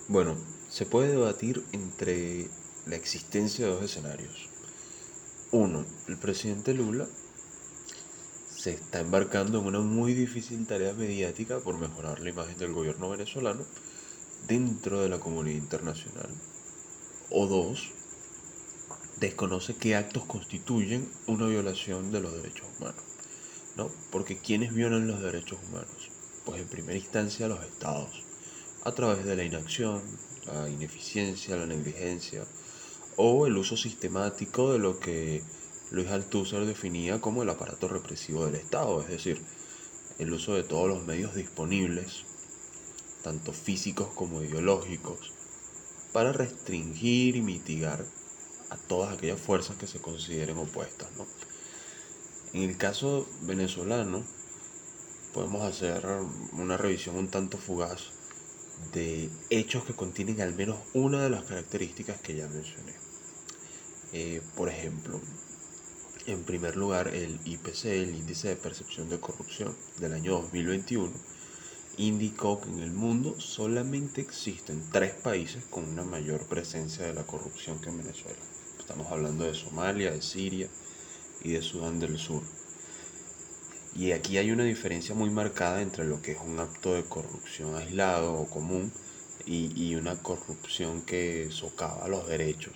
Bueno, 0.08 0.36
se 0.70 0.86
puede 0.86 1.10
debatir 1.10 1.62
entre 1.72 2.46
la 2.86 2.96
existencia 2.96 3.66
de 3.66 3.72
dos 3.72 3.84
escenarios. 3.84 4.48
Uno, 5.52 5.84
el 6.08 6.18
presidente 6.18 6.72
Lula 6.72 7.06
se 8.48 8.70
está 8.70 9.00
embarcando 9.00 9.60
en 9.60 9.66
una 9.66 9.80
muy 9.80 10.14
difícil 10.14 10.66
tarea 10.66 10.94
mediática 10.94 11.58
por 11.60 11.78
mejorar 11.78 12.20
la 12.20 12.30
imagen 12.30 12.56
del 12.56 12.72
gobierno 12.72 13.10
venezolano 13.10 13.62
dentro 14.48 15.02
de 15.02 15.10
la 15.10 15.20
comunidad 15.20 15.58
internacional. 15.58 16.30
O 17.30 17.46
dos, 17.46 17.92
desconoce 19.18 19.74
qué 19.76 19.96
actos 19.96 20.24
constituyen 20.24 21.08
una 21.26 21.46
violación 21.46 22.12
de 22.12 22.20
los 22.20 22.34
derechos 22.34 22.66
humanos. 22.78 23.02
¿no? 23.76 23.90
Porque 24.10 24.38
¿quiénes 24.38 24.74
violan 24.74 25.06
los 25.06 25.20
derechos 25.20 25.58
humanos? 25.68 26.10
Pues 26.44 26.60
en 26.60 26.68
primera 26.68 26.98
instancia 26.98 27.48
los 27.48 27.64
estados, 27.64 28.22
a 28.84 28.92
través 28.92 29.24
de 29.24 29.36
la 29.36 29.44
inacción, 29.44 30.02
la 30.46 30.68
ineficiencia, 30.68 31.56
la 31.56 31.66
negligencia 31.66 32.44
o 33.16 33.46
el 33.46 33.56
uso 33.56 33.76
sistemático 33.76 34.72
de 34.72 34.78
lo 34.78 34.98
que 34.98 35.42
Luis 35.90 36.08
Althusser 36.08 36.66
definía 36.66 37.20
como 37.20 37.42
el 37.42 37.50
aparato 37.50 37.88
represivo 37.88 38.44
del 38.44 38.56
Estado, 38.56 39.00
es 39.02 39.08
decir, 39.08 39.40
el 40.18 40.32
uso 40.32 40.54
de 40.54 40.64
todos 40.64 40.88
los 40.88 41.04
medios 41.04 41.34
disponibles, 41.34 42.24
tanto 43.22 43.52
físicos 43.52 44.08
como 44.14 44.42
ideológicos, 44.42 45.32
para 46.12 46.32
restringir 46.32 47.36
y 47.36 47.42
mitigar 47.42 48.04
a 48.74 48.88
todas 48.88 49.16
aquellas 49.16 49.40
fuerzas 49.40 49.76
que 49.76 49.86
se 49.86 50.00
consideren 50.00 50.58
opuestas. 50.58 51.08
En 52.52 52.62
el 52.62 52.76
caso 52.76 53.26
venezolano, 53.42 54.24
podemos 55.32 55.62
hacer 55.62 56.04
una 56.52 56.76
revisión 56.76 57.16
un 57.16 57.28
tanto 57.28 57.56
fugaz 57.56 58.10
de 58.92 59.30
hechos 59.50 59.84
que 59.84 59.94
contienen 59.94 60.40
al 60.40 60.54
menos 60.54 60.78
una 60.92 61.22
de 61.22 61.30
las 61.30 61.44
características 61.44 62.20
que 62.20 62.36
ya 62.36 62.48
mencioné. 62.48 62.92
Eh, 64.12 64.42
por 64.56 64.68
ejemplo, 64.68 65.20
en 66.26 66.44
primer 66.44 66.76
lugar, 66.76 67.08
el 67.08 67.38
IPC, 67.44 67.84
el 67.86 68.14
Índice 68.14 68.48
de 68.48 68.56
Percepción 68.56 69.08
de 69.08 69.20
Corrupción 69.20 69.76
del 69.98 70.14
año 70.14 70.32
2021, 70.32 71.12
indicó 71.96 72.60
que 72.60 72.70
en 72.70 72.80
el 72.80 72.92
mundo 72.92 73.38
solamente 73.40 74.20
existen 74.20 74.82
tres 74.90 75.14
países 75.14 75.64
con 75.64 75.88
una 75.88 76.04
mayor 76.04 76.46
presencia 76.46 77.06
de 77.06 77.14
la 77.14 77.24
corrupción 77.24 77.80
que 77.80 77.90
en 77.90 77.98
Venezuela. 77.98 78.53
Estamos 78.86 79.10
hablando 79.10 79.46
de 79.46 79.54
Somalia, 79.54 80.10
de 80.10 80.20
Siria 80.20 80.68
y 81.42 81.52
de 81.52 81.62
Sudán 81.62 82.00
del 82.00 82.18
Sur. 82.18 82.42
Y 83.96 84.12
aquí 84.12 84.36
hay 84.36 84.50
una 84.50 84.64
diferencia 84.64 85.14
muy 85.14 85.30
marcada 85.30 85.80
entre 85.80 86.04
lo 86.04 86.20
que 86.20 86.32
es 86.32 86.38
un 86.44 86.60
acto 86.60 86.92
de 86.92 87.02
corrupción 87.02 87.74
aislado 87.76 88.34
o 88.34 88.46
común 88.46 88.92
y, 89.46 89.94
una 89.94 90.22
corrupción 90.22 91.00
que 91.00 91.48
socava 91.50 92.08
los 92.08 92.28
derechos 92.28 92.74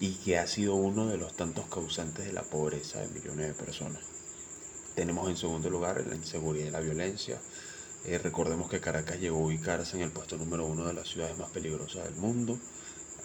y 0.00 0.14
que 0.14 0.40
ha 0.40 0.48
sido 0.48 0.74
uno 0.74 1.06
de 1.06 1.18
los 1.18 1.36
tantos 1.36 1.66
causantes 1.66 2.26
de 2.26 2.32
la 2.32 2.42
pobreza 2.42 2.98
de 2.98 3.06
millones 3.06 3.46
de 3.46 3.54
personas. 3.54 4.02
Tenemos 4.96 5.30
en 5.30 5.36
segundo 5.36 5.70
lugar 5.70 6.04
la 6.04 6.16
inseguridad 6.16 6.66
y 6.66 6.70
la 6.72 6.80
violencia. 6.80 7.40
Eh, 8.04 8.18
recordemos 8.18 8.68
que 8.68 8.80
Caracas 8.80 9.20
llegó 9.20 9.38
a 9.38 9.46
ubicarse 9.46 9.96
en 9.96 10.02
el 10.02 10.10
puesto 10.10 10.36
número 10.36 10.66
uno 10.66 10.84
de 10.84 10.94
las 10.94 11.06
ciudades 11.06 11.38
más 11.38 11.50
peligrosas 11.50 12.02
del 12.06 12.16
mundo, 12.16 12.58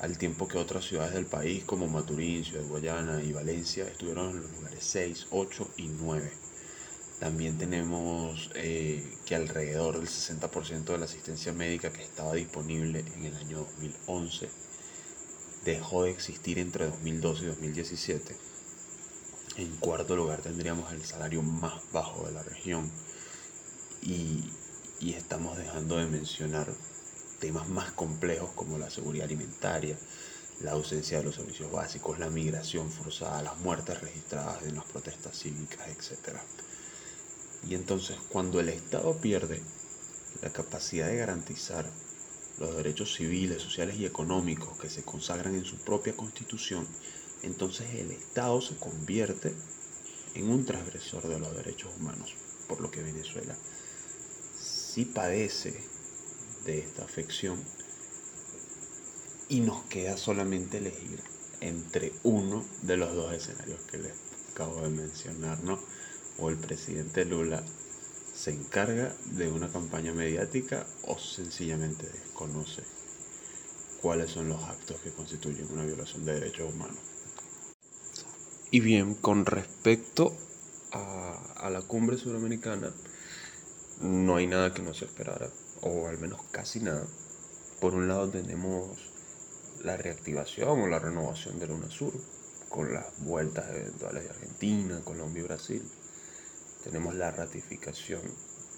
al 0.03 0.17
tiempo 0.17 0.49
que 0.49 0.57
otras 0.57 0.83
ciudades 0.83 1.13
del 1.13 1.25
país 1.25 1.63
como 1.63 1.87
Maturín, 1.87 2.43
Ciudad 2.43 2.65
Guayana 2.65 3.23
y 3.23 3.31
Valencia 3.31 3.87
estuvieron 3.87 4.31
en 4.31 4.41
los 4.41 4.51
lugares 4.51 4.83
6, 4.83 5.27
8 5.31 5.69
y 5.77 5.87
9. 5.87 6.29
También 7.21 7.57
tenemos 7.57 8.51
eh, 8.55 9.15
que 9.25 9.35
alrededor 9.35 9.99
del 9.99 10.09
60% 10.09 10.83
de 10.83 10.97
la 10.97 11.05
asistencia 11.05 11.53
médica 11.53 11.93
que 11.93 12.03
estaba 12.03 12.33
disponible 12.33 13.05
en 13.15 13.27
el 13.27 13.35
año 13.37 13.59
2011 13.59 14.49
dejó 15.63 16.03
de 16.03 16.11
existir 16.11 16.59
entre 16.59 16.87
2012 16.87 17.43
y 17.45 17.47
2017. 17.47 18.35
En 19.55 19.69
cuarto 19.77 20.17
lugar 20.17 20.41
tendríamos 20.41 20.91
el 20.91 21.05
salario 21.05 21.41
más 21.43 21.75
bajo 21.93 22.25
de 22.25 22.33
la 22.33 22.43
región 22.43 22.91
y, 24.01 24.51
y 24.99 25.13
estamos 25.13 25.57
dejando 25.57 25.95
de 25.95 26.07
mencionar 26.07 26.67
temas 27.43 27.67
más 27.67 27.91
complejos 27.91 28.51
como 28.55 28.77
la 28.77 28.89
seguridad 28.89 29.25
alimentaria, 29.25 29.97
la 30.61 30.71
ausencia 30.71 31.17
de 31.17 31.25
los 31.25 31.35
servicios 31.35 31.69
básicos, 31.69 32.17
la 32.17 32.29
migración 32.29 32.89
forzada, 32.89 33.43
las 33.43 33.57
muertes 33.57 33.99
registradas 33.99 34.63
en 34.63 34.75
las 34.75 34.85
protestas 34.85 35.37
cívicas, 35.37 35.85
etc. 35.89 36.37
Y 37.67 37.75
entonces 37.75 38.15
cuando 38.29 38.61
el 38.61 38.69
Estado 38.69 39.17
pierde 39.17 39.61
la 40.41 40.53
capacidad 40.53 41.07
de 41.07 41.17
garantizar 41.17 41.85
los 42.59 42.77
derechos 42.77 43.13
civiles, 43.13 43.61
sociales 43.61 43.97
y 43.97 44.05
económicos 44.05 44.77
que 44.79 44.89
se 44.89 45.03
consagran 45.03 45.53
en 45.53 45.65
su 45.65 45.75
propia 45.79 46.15
constitución, 46.15 46.87
entonces 47.41 47.93
el 47.95 48.11
Estado 48.11 48.61
se 48.61 48.77
convierte 48.77 49.53
en 50.33 50.49
un 50.49 50.65
transgresor 50.65 51.27
de 51.27 51.39
los 51.39 51.53
derechos 51.57 51.91
humanos, 51.99 52.35
por 52.69 52.79
lo 52.79 52.89
que 52.89 53.03
Venezuela 53.03 53.53
sí 54.57 55.03
padece 55.03 55.91
de 56.65 56.79
esta 56.79 57.03
afección 57.03 57.63
y 59.49 59.59
nos 59.59 59.83
queda 59.85 60.17
solamente 60.17 60.77
elegir 60.77 61.19
entre 61.61 62.11
uno 62.23 62.65
de 62.81 62.97
los 62.97 63.13
dos 63.13 63.33
escenarios 63.33 63.81
que 63.91 63.97
les 63.97 64.13
acabo 64.51 64.81
de 64.81 64.89
mencionar, 64.89 65.63
¿no? 65.63 65.79
o 66.37 66.49
el 66.49 66.57
presidente 66.57 67.25
Lula 67.25 67.63
se 68.33 68.51
encarga 68.51 69.13
de 69.25 69.47
una 69.47 69.71
campaña 69.71 70.13
mediática 70.13 70.85
o 71.03 71.17
sencillamente 71.19 72.07
desconoce 72.07 72.83
cuáles 74.01 74.31
son 74.31 74.49
los 74.49 74.61
actos 74.63 74.99
que 75.01 75.11
constituyen 75.11 75.71
una 75.71 75.85
violación 75.85 76.25
de 76.25 76.33
derechos 76.33 76.73
humanos. 76.73 76.97
Y 78.71 78.79
bien, 78.79 79.13
con 79.13 79.45
respecto 79.45 80.35
a, 80.91 81.69
la 81.69 81.81
cumbre 81.83 82.17
suramericana, 82.17 82.91
no 84.01 84.35
hay 84.35 84.47
nada 84.47 84.73
que 84.73 84.81
nos 84.81 85.01
esperara, 85.01 85.49
o 85.83 86.07
al 86.07 86.17
menos 86.17 86.41
casi 86.51 86.79
nada. 86.79 87.05
Por 87.79 87.93
un 87.93 88.07
lado 88.07 88.29
tenemos 88.29 89.11
la 89.83 89.97
reactivación 89.97 90.81
o 90.81 90.87
la 90.87 90.99
renovación 90.99 91.59
de 91.59 91.67
la 91.67 91.73
UNASUR, 91.73 92.13
con 92.69 92.93
las 92.93 93.05
vueltas 93.19 93.69
eventuales 93.69 94.23
de 94.23 94.29
Argentina, 94.29 95.01
Colombia 95.03 95.41
y 95.41 95.43
Brasil 95.43 95.83
tenemos 96.83 97.15
la 97.15 97.31
ratificación 97.31 98.21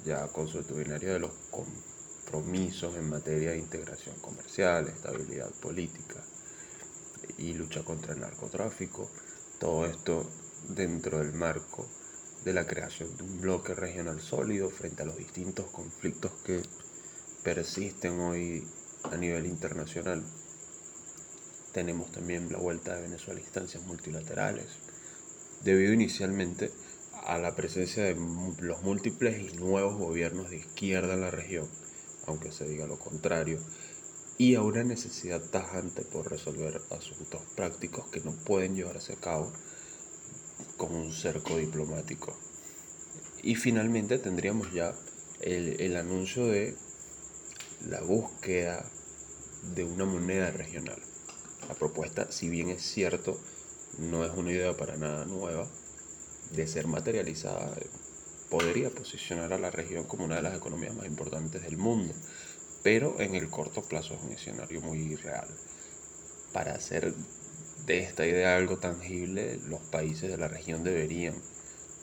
ya 0.06 0.28
consuetudinaria 0.28 1.14
de 1.14 1.20
los 1.20 1.32
compromisos 1.50 2.96
en 2.96 3.10
materia 3.10 3.52
de 3.52 3.58
integración 3.58 4.16
comercial, 4.20 4.88
estabilidad 4.88 5.50
política 5.60 6.24
y 7.40 7.54
lucha 7.54 7.84
contra 7.84 8.14
el 8.14 8.20
narcotráfico. 8.20 9.10
Todo 9.60 9.88
esto 9.88 10.30
dentro 10.70 11.18
del 11.18 11.34
marco 11.34 11.88
de 12.44 12.54
la 12.54 12.68
creación 12.68 13.18
de 13.18 13.24
un 13.24 13.42
bloque 13.42 13.74
regional 13.74 14.22
sólido 14.22 14.70
frente 14.70 15.02
a 15.02 15.08
los 15.08 15.18
distintos 15.18 15.66
conflictos 15.72 16.32
que 16.46 16.62
persisten 17.46 18.20
hoy 18.22 18.68
a 19.04 19.16
nivel 19.18 19.46
internacional. 19.46 20.26
Tenemos 21.74 22.12
también 22.12 22.52
la 22.52 22.58
vuelta 22.58 22.96
de 22.96 23.04
Venezuela 23.04 23.40
a 23.40 23.44
instancias 23.44 23.84
multilaterales, 23.84 24.66
debido 25.64 25.94
inicialmente 25.94 26.72
a 27.24 27.38
la 27.38 27.56
presencia 27.56 28.04
de 28.04 28.16
los 28.62 28.82
múltiples 28.82 29.40
y 29.40 29.58
nuevos 29.58 29.96
gobiernos 29.96 30.50
de 30.50 30.58
izquierda 30.58 31.14
en 31.14 31.22
la 31.22 31.30
región, 31.30 31.70
aunque 32.26 32.52
se 32.52 32.68
diga 32.68 32.88
lo 32.88 32.98
contrario, 32.98 33.60
y 34.40 34.56
a 34.56 34.64
una 34.64 34.84
necesidad 34.84 35.42
tajante 35.42 36.02
por 36.02 36.32
resolver 36.32 36.82
asuntos 36.90 37.42
prácticos 37.56 38.08
que 38.08 38.22
no 38.22 38.32
pueden 38.32 38.76
llevarse 38.76 39.14
a 39.14 39.18
cabo 39.18 39.54
con 40.78 40.96
un 40.96 41.14
cerco 41.14 41.58
diplomático. 41.58 42.36
Y 43.44 43.54
finalmente 43.54 44.18
tendríamos 44.18 44.74
ya 44.74 44.96
el, 45.42 45.80
el 45.80 45.96
anuncio 45.96 46.48
de 46.48 46.76
la 47.90 48.02
búsqueda 48.02 48.84
de 49.76 49.84
una 49.84 50.06
moneda 50.06 50.52
regional. 50.52 51.02
La 51.68 51.76
propuesta, 51.76 52.32
si 52.32 52.50
bien 52.50 52.70
es 52.70 52.84
cierto, 52.84 53.40
no 53.98 54.26
es 54.26 54.32
una 54.36 54.52
idea 54.52 54.76
para 54.76 54.98
nada 54.98 55.26
nueva, 55.26 55.68
de 56.52 56.68
ser 56.68 56.88
materializada, 56.88 57.76
podría 58.50 58.90
posicionar 58.90 59.54
a 59.54 59.58
la 59.58 59.72
región 59.72 60.06
como 60.06 60.26
una 60.26 60.36
de 60.36 60.44
las 60.44 60.56
economías 60.56 60.96
más 60.96 61.08
importantes 61.08 61.64
del 61.64 61.78
mundo, 61.78 62.14
pero 62.84 63.20
en 63.20 63.36
el 63.36 63.50
corto 63.50 63.82
plazo 63.82 64.14
es 64.14 64.22
un 64.22 64.32
escenario 64.32 64.82
muy 64.82 65.16
real. 65.16 65.48
Para 66.54 66.76
hacer 66.76 67.14
de 67.86 68.00
esta 68.00 68.26
idea 68.26 68.58
algo 68.58 68.78
tangible, 68.78 69.60
los 69.68 69.82
países 69.82 70.30
de 70.30 70.38
la 70.38 70.48
región 70.48 70.84
deberían 70.84 71.36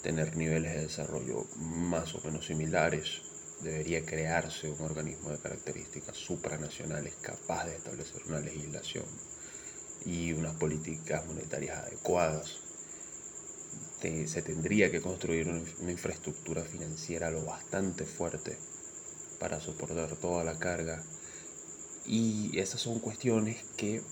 tener 0.02 0.36
niveles 0.36 0.74
de 0.74 0.82
desarrollo 0.82 1.46
más 1.56 2.14
o 2.14 2.20
menos 2.24 2.46
similares. 2.46 3.22
Debería 3.62 4.04
crearse 4.04 4.68
un 4.68 4.80
organismo 4.80 5.30
de 5.30 5.38
características 5.38 6.16
supranacionales 6.16 7.14
capaz 7.22 7.66
de 7.66 7.76
establecer 7.76 8.22
una 8.26 8.40
legislación 8.40 9.04
y 10.04 10.32
unas 10.32 10.56
políticas 10.56 11.24
monetarias 11.26 11.78
adecuadas. 11.78 12.58
se 14.00 14.42
tendría 14.42 14.90
que 14.90 15.00
construir 15.00 15.46
una 15.46 15.92
infraestructura 15.92 16.64
financiera 16.64 17.30
lo 17.30 17.44
bastante 17.44 18.04
fuerte 18.04 18.58
para 19.38 19.60
soportar 19.60 20.16
toda 20.16 20.42
la 20.42 20.58
carga. 20.58 21.04
Y 22.04 22.58
esas 22.58 22.80
son 22.80 22.98
cuestiones 22.98 23.64
que 23.76 24.02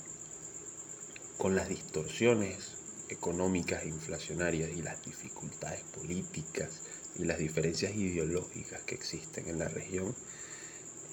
con 1.39 1.57
las 1.57 1.69
distorsiones 1.69 2.77
económicas 3.09 3.83
e 3.83 3.89
inflacionarias 3.89 4.71
y 4.71 4.83
las 4.83 5.05
dificultades 5.05 5.83
políticas 5.93 6.83
y 7.17 7.25
las 7.25 7.39
diferencias 7.39 7.95
ideológicas 7.95 8.83
que 8.83 8.95
existen 8.95 9.49
en 9.49 9.59
la 9.59 9.69
región, 9.69 10.15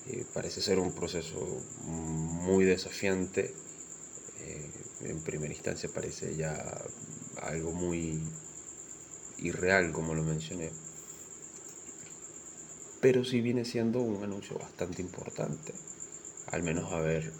eh, 0.07 0.25
parece 0.33 0.61
ser 0.61 0.79
un 0.79 0.93
proceso 0.93 1.39
muy 1.83 2.65
desafiante. 2.65 3.53
Eh, 4.39 4.71
en 5.01 5.21
primera 5.21 5.53
instancia 5.53 5.89
parece 5.93 6.35
ya 6.35 6.55
algo 7.41 7.71
muy 7.71 8.21
irreal, 9.39 9.91
como 9.91 10.13
lo 10.13 10.23
mencioné. 10.23 10.71
Pero 13.01 13.23
sí 13.23 13.41
viene 13.41 13.65
siendo 13.65 13.99
un 13.99 14.23
anuncio 14.23 14.57
bastante 14.57 15.01
importante, 15.01 15.73
al 16.51 16.63
menos 16.63 16.91
a 16.91 16.99
ver 16.99 17.31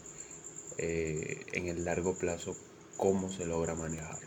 eh, 0.78 1.46
en 1.54 1.68
el 1.68 1.86
largo 1.86 2.16
plazo 2.16 2.56
cómo 2.98 3.32
se 3.32 3.46
logra 3.46 3.76
manejar. 3.76 4.20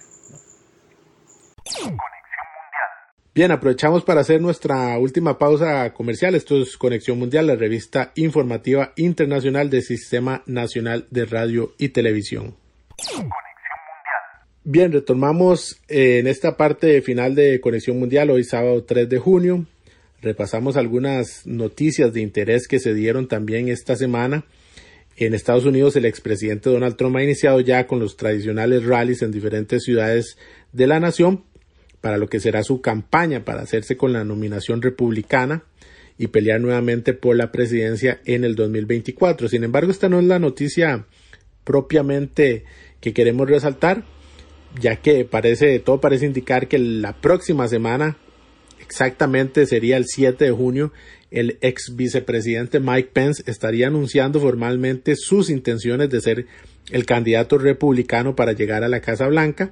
Bien, 3.32 3.52
aprovechamos 3.52 4.02
para 4.02 4.22
hacer 4.22 4.40
nuestra 4.40 4.98
última 4.98 5.38
pausa 5.38 5.94
comercial. 5.94 6.34
Esto 6.34 6.60
es 6.60 6.76
Conexión 6.76 7.16
Mundial, 7.16 7.46
la 7.46 7.54
revista 7.54 8.10
informativa 8.16 8.92
internacional 8.96 9.70
del 9.70 9.82
Sistema 9.82 10.42
Nacional 10.46 11.06
de 11.10 11.26
Radio 11.26 11.72
y 11.78 11.90
Televisión. 11.90 12.56
Bien, 14.64 14.90
retomamos 14.90 15.80
eh, 15.86 16.18
en 16.18 16.26
esta 16.26 16.56
parte 16.56 17.00
final 17.02 17.36
de 17.36 17.60
Conexión 17.60 18.00
Mundial, 18.00 18.30
hoy 18.30 18.42
sábado 18.42 18.82
3 18.82 19.08
de 19.08 19.18
junio. 19.20 19.64
Repasamos 20.20 20.76
algunas 20.76 21.46
noticias 21.46 22.12
de 22.12 22.22
interés 22.22 22.66
que 22.66 22.80
se 22.80 22.94
dieron 22.94 23.28
también 23.28 23.68
esta 23.68 23.94
semana. 23.94 24.44
En 25.16 25.34
Estados 25.34 25.66
Unidos, 25.66 25.94
el 25.94 26.04
expresidente 26.04 26.68
Donald 26.68 26.96
Trump 26.96 27.14
ha 27.14 27.22
iniciado 27.22 27.60
ya 27.60 27.86
con 27.86 28.00
los 28.00 28.16
tradicionales 28.16 28.84
rallies 28.84 29.22
en 29.22 29.30
diferentes 29.30 29.84
ciudades 29.84 30.36
de 30.72 30.88
la 30.88 30.98
nación 30.98 31.44
para 32.00 32.18
lo 32.18 32.28
que 32.28 32.40
será 32.40 32.62
su 32.62 32.80
campaña 32.80 33.44
para 33.44 33.62
hacerse 33.62 33.96
con 33.96 34.12
la 34.12 34.24
nominación 34.24 34.82
republicana 34.82 35.64
y 36.18 36.28
pelear 36.28 36.60
nuevamente 36.60 37.14
por 37.14 37.36
la 37.36 37.50
presidencia 37.50 38.20
en 38.24 38.44
el 38.44 38.54
2024. 38.54 39.48
Sin 39.48 39.64
embargo, 39.64 39.90
esta 39.90 40.08
no 40.08 40.18
es 40.18 40.26
la 40.26 40.38
noticia 40.38 41.06
propiamente 41.64 42.64
que 43.00 43.12
queremos 43.12 43.48
resaltar, 43.48 44.04
ya 44.78 44.96
que 44.96 45.24
parece, 45.24 45.78
todo 45.78 46.00
parece 46.00 46.26
indicar 46.26 46.68
que 46.68 46.78
la 46.78 47.20
próxima 47.20 47.68
semana, 47.68 48.18
exactamente 48.80 49.66
sería 49.66 49.96
el 49.96 50.04
7 50.06 50.44
de 50.44 50.50
junio, 50.50 50.92
el 51.30 51.58
ex 51.60 51.96
vicepresidente 51.96 52.80
Mike 52.80 53.10
Pence 53.12 53.42
estaría 53.46 53.86
anunciando 53.86 54.40
formalmente 54.40 55.16
sus 55.16 55.48
intenciones 55.48 56.10
de 56.10 56.20
ser 56.20 56.46
el 56.90 57.06
candidato 57.06 57.56
republicano 57.56 58.34
para 58.34 58.52
llegar 58.52 58.84
a 58.84 58.88
la 58.88 59.00
Casa 59.00 59.26
Blanca, 59.28 59.70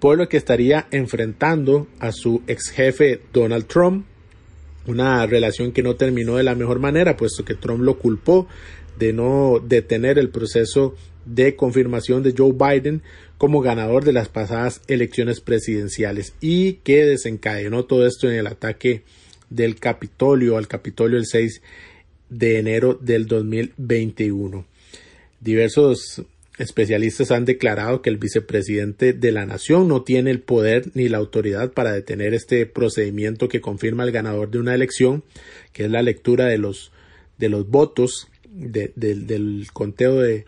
por 0.00 0.16
lo 0.16 0.28
que 0.28 0.38
estaría 0.38 0.88
enfrentando 0.90 1.86
a 1.98 2.10
su 2.10 2.42
ex 2.46 2.70
jefe 2.70 3.20
Donald 3.32 3.66
Trump, 3.66 4.06
una 4.86 5.24
relación 5.26 5.72
que 5.72 5.82
no 5.82 5.94
terminó 5.94 6.36
de 6.36 6.42
la 6.42 6.54
mejor 6.54 6.80
manera, 6.80 7.16
puesto 7.16 7.44
que 7.44 7.54
Trump 7.54 7.82
lo 7.82 7.98
culpó 7.98 8.48
de 8.98 9.12
no 9.12 9.62
detener 9.64 10.18
el 10.18 10.30
proceso 10.30 10.94
de 11.26 11.54
confirmación 11.54 12.22
de 12.22 12.34
Joe 12.36 12.52
Biden 12.52 13.02
como 13.36 13.60
ganador 13.60 14.04
de 14.04 14.12
las 14.12 14.28
pasadas 14.28 14.80
elecciones 14.88 15.40
presidenciales 15.40 16.34
y 16.40 16.74
que 16.74 17.04
desencadenó 17.04 17.84
todo 17.84 18.06
esto 18.06 18.28
en 18.28 18.36
el 18.36 18.46
ataque 18.46 19.02
del 19.50 19.76
Capitolio 19.76 20.56
al 20.56 20.66
Capitolio 20.66 21.18
el 21.18 21.26
6 21.26 21.62
de 22.30 22.58
enero 22.58 22.98
del 23.00 23.26
2021. 23.26 24.64
Diversos 25.40 26.22
especialistas 26.60 27.30
han 27.30 27.44
declarado 27.44 28.02
que 28.02 28.10
el 28.10 28.18
vicepresidente 28.18 29.12
de 29.12 29.32
la 29.32 29.46
nación 29.46 29.88
no 29.88 30.02
tiene 30.02 30.30
el 30.30 30.40
poder 30.40 30.90
ni 30.94 31.08
la 31.08 31.18
autoridad 31.18 31.72
para 31.72 31.92
detener 31.92 32.34
este 32.34 32.66
procedimiento 32.66 33.48
que 33.48 33.60
confirma 33.60 34.04
el 34.04 34.12
ganador 34.12 34.50
de 34.50 34.58
una 34.58 34.74
elección, 34.74 35.24
que 35.72 35.84
es 35.84 35.90
la 35.90 36.02
lectura 36.02 36.46
de 36.46 36.58
los, 36.58 36.92
de 37.38 37.48
los 37.48 37.68
votos 37.68 38.28
del 38.52 39.66
conteo 39.72 40.20
de, 40.20 40.44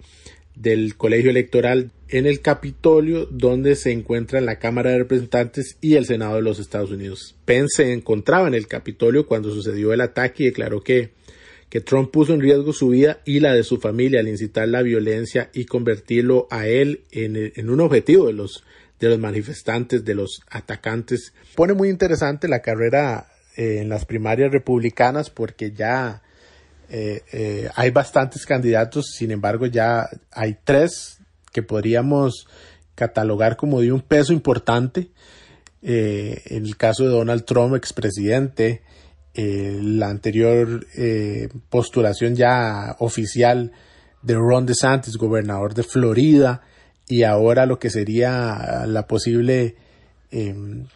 del 0.54 0.96
colegio 0.96 1.30
electoral 1.30 1.90
en 2.08 2.26
el 2.26 2.40
Capitolio, 2.40 3.26
donde 3.26 3.74
se 3.74 3.90
encuentra 3.90 4.40
la 4.40 4.58
Cámara 4.58 4.90
de 4.90 4.98
Representantes 4.98 5.78
y 5.80 5.94
el 5.94 6.04
Senado 6.04 6.36
de 6.36 6.42
los 6.42 6.58
Estados 6.58 6.90
Unidos. 6.90 7.36
Pence 7.46 7.84
se 7.84 7.92
encontraba 7.92 8.48
en 8.48 8.54
el 8.54 8.66
Capitolio 8.66 9.26
cuando 9.26 9.50
sucedió 9.50 9.92
el 9.92 10.02
ataque 10.02 10.42
y 10.42 10.46
declaró 10.46 10.82
que 10.82 11.10
que 11.72 11.80
Trump 11.80 12.10
puso 12.10 12.34
en 12.34 12.42
riesgo 12.42 12.74
su 12.74 12.88
vida 12.88 13.20
y 13.24 13.40
la 13.40 13.54
de 13.54 13.64
su 13.64 13.80
familia 13.80 14.20
al 14.20 14.28
incitar 14.28 14.68
la 14.68 14.82
violencia 14.82 15.48
y 15.54 15.64
convertirlo 15.64 16.46
a 16.50 16.66
él 16.66 17.04
en, 17.12 17.70
un 17.70 17.80
objetivo 17.80 18.26
de 18.26 18.34
los, 18.34 18.62
de 19.00 19.08
los 19.08 19.18
manifestantes, 19.18 20.04
de 20.04 20.14
los 20.14 20.42
atacantes. 20.50 21.32
Pone 21.54 21.72
muy 21.72 21.88
interesante 21.88 22.46
la 22.46 22.60
carrera 22.60 23.26
eh, 23.56 23.78
en 23.80 23.88
las 23.88 24.04
primarias 24.04 24.52
republicanas 24.52 25.30
porque 25.30 25.72
ya 25.72 26.20
eh, 26.90 27.22
eh, 27.32 27.70
hay 27.74 27.88
bastantes 27.88 28.44
candidatos, 28.44 29.06
sin 29.16 29.30
embargo 29.30 29.64
ya 29.64 30.10
hay 30.30 30.58
tres 30.64 31.20
que 31.52 31.62
podríamos 31.62 32.48
catalogar 32.94 33.56
como 33.56 33.80
de 33.80 33.92
un 33.92 34.02
peso 34.02 34.34
importante. 34.34 35.08
en 35.80 36.66
el 36.66 36.76
caso 36.76 37.04
de 37.04 37.08
Donald 37.08 37.46
Trump, 37.46 37.74
expresidente, 37.76 38.82
eh, 39.34 39.78
la 39.82 40.08
anterior 40.08 40.86
eh, 40.96 41.48
postulación 41.70 42.34
ya 42.34 42.96
oficial 42.98 43.72
de 44.22 44.34
Ron 44.34 44.66
DeSantis, 44.66 45.16
gobernador 45.16 45.74
de 45.74 45.82
Florida, 45.82 46.62
y 47.08 47.22
ahora 47.24 47.66
lo 47.66 47.78
que 47.78 47.90
sería 47.90 48.84
la 48.86 49.06
posible 49.06 49.76
em, 50.30 50.86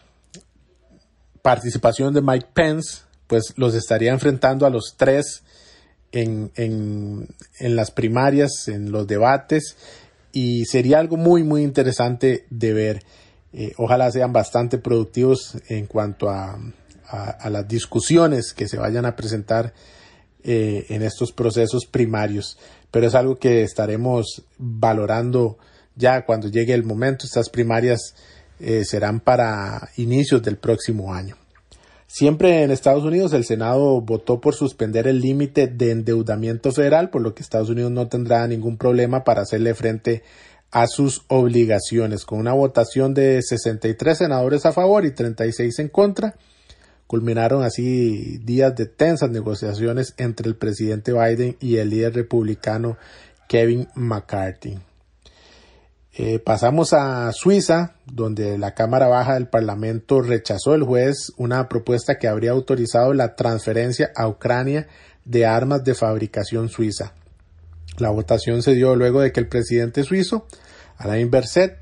participación 1.41 2.13
de 2.13 2.21
Mike 2.21 2.47
Pence, 2.53 3.01
pues 3.27 3.53
los 3.57 3.73
estaría 3.73 4.11
enfrentando 4.11 4.65
a 4.65 4.69
los 4.69 4.95
tres 4.97 5.43
en, 6.11 6.51
en, 6.55 7.27
en 7.59 7.75
las 7.75 7.91
primarias, 7.91 8.67
en 8.67 8.91
los 8.91 9.07
debates, 9.07 9.75
y 10.31 10.65
sería 10.65 10.99
algo 10.99 11.17
muy, 11.17 11.43
muy 11.43 11.63
interesante 11.63 12.45
de 12.49 12.73
ver. 12.73 13.03
Eh, 13.53 13.73
ojalá 13.77 14.11
sean 14.11 14.33
bastante 14.33 14.77
productivos 14.77 15.57
en 15.67 15.87
cuanto 15.87 16.29
a 16.29 16.59
a, 17.09 17.49
las 17.49 17.67
discusiones 17.67 18.53
que 18.53 18.67
se 18.67 18.77
vayan 18.77 19.05
a 19.05 19.15
presentar 19.15 19.73
eh, 20.43 20.85
en 20.89 21.03
estos 21.03 21.31
procesos 21.31 21.85
primarios. 21.85 22.57
Pero 22.91 23.07
es 23.07 23.15
algo 23.15 23.37
que 23.37 23.63
estaremos 23.63 24.43
valorando 24.57 25.57
ya 25.95 26.25
cuando 26.25 26.47
llegue 26.49 26.73
el 26.73 26.83
momento. 26.83 27.25
Estas 27.25 27.49
primarias 27.49 28.15
eh, 28.59 28.85
serán 28.85 29.19
para 29.19 29.89
inicios 29.97 30.41
del 30.41 30.57
próximo 30.57 31.13
año. 31.13 31.35
Siempre 32.07 32.63
en 32.63 32.71
Estados 32.71 33.03
Unidos 33.03 33.33
el 33.33 33.43
Senado 33.43 33.99
votó 33.99 34.39
por 34.39 34.55
suspender 34.55 35.07
el 35.07 35.19
límite 35.19 35.67
de 35.67 35.91
endeudamiento 35.91 36.71
federal, 36.71 37.09
por 37.09 37.21
lo 37.21 37.35
que 37.35 37.43
Estados 37.43 37.69
Unidos 37.69 37.91
no 37.91 38.07
tendrá 38.07 38.47
ningún 38.47 38.77
problema 38.77 39.25
para 39.25 39.41
hacerle 39.41 39.75
frente 39.75 40.23
a 40.71 40.87
sus 40.87 41.23
obligaciones. 41.27 42.23
Con 42.23 42.39
una 42.39 42.53
votación 42.53 43.13
de 43.13 43.41
63 43.41 44.17
senadores 44.17 44.65
a 44.65 44.71
favor 44.71 45.05
y 45.05 45.11
36 45.11 45.79
en 45.79 45.89
contra, 45.89 46.35
culminaron 47.07 47.63
así 47.63 48.37
días 48.39 48.75
de 48.75 48.85
tensas 48.85 49.29
negociaciones 49.29 50.13
entre 50.17 50.47
el 50.47 50.55
presidente 50.55 51.13
Biden 51.13 51.57
y 51.59 51.77
el 51.77 51.89
líder 51.89 52.13
republicano 52.13 52.97
Kevin 53.47 53.87
McCarthy. 53.95 54.77
Eh, 56.19 56.39
pasamos 56.39 56.93
a 56.93 57.31
Suiza, 57.31 57.95
donde 58.05 58.57
la 58.57 58.73
Cámara 58.73 59.07
Baja 59.07 59.35
del 59.35 59.47
Parlamento 59.47 60.21
rechazó 60.21 60.73
el 60.73 60.83
juez 60.83 61.31
una 61.37 61.69
propuesta 61.69 62.17
que 62.17 62.27
habría 62.27 62.51
autorizado 62.51 63.13
la 63.13 63.35
transferencia 63.35 64.11
a 64.15 64.27
Ucrania 64.27 64.87
de 65.25 65.45
armas 65.45 65.83
de 65.83 65.93
fabricación 65.93 66.69
suiza. 66.69 67.13
La 67.99 68.09
votación 68.09 68.63
se 68.63 68.73
dio 68.73 68.95
luego 68.95 69.21
de 69.21 69.31
que 69.31 69.39
el 69.39 69.47
presidente 69.47 70.03
suizo, 70.03 70.47
Alain 70.97 71.29
Berset, 71.29 71.77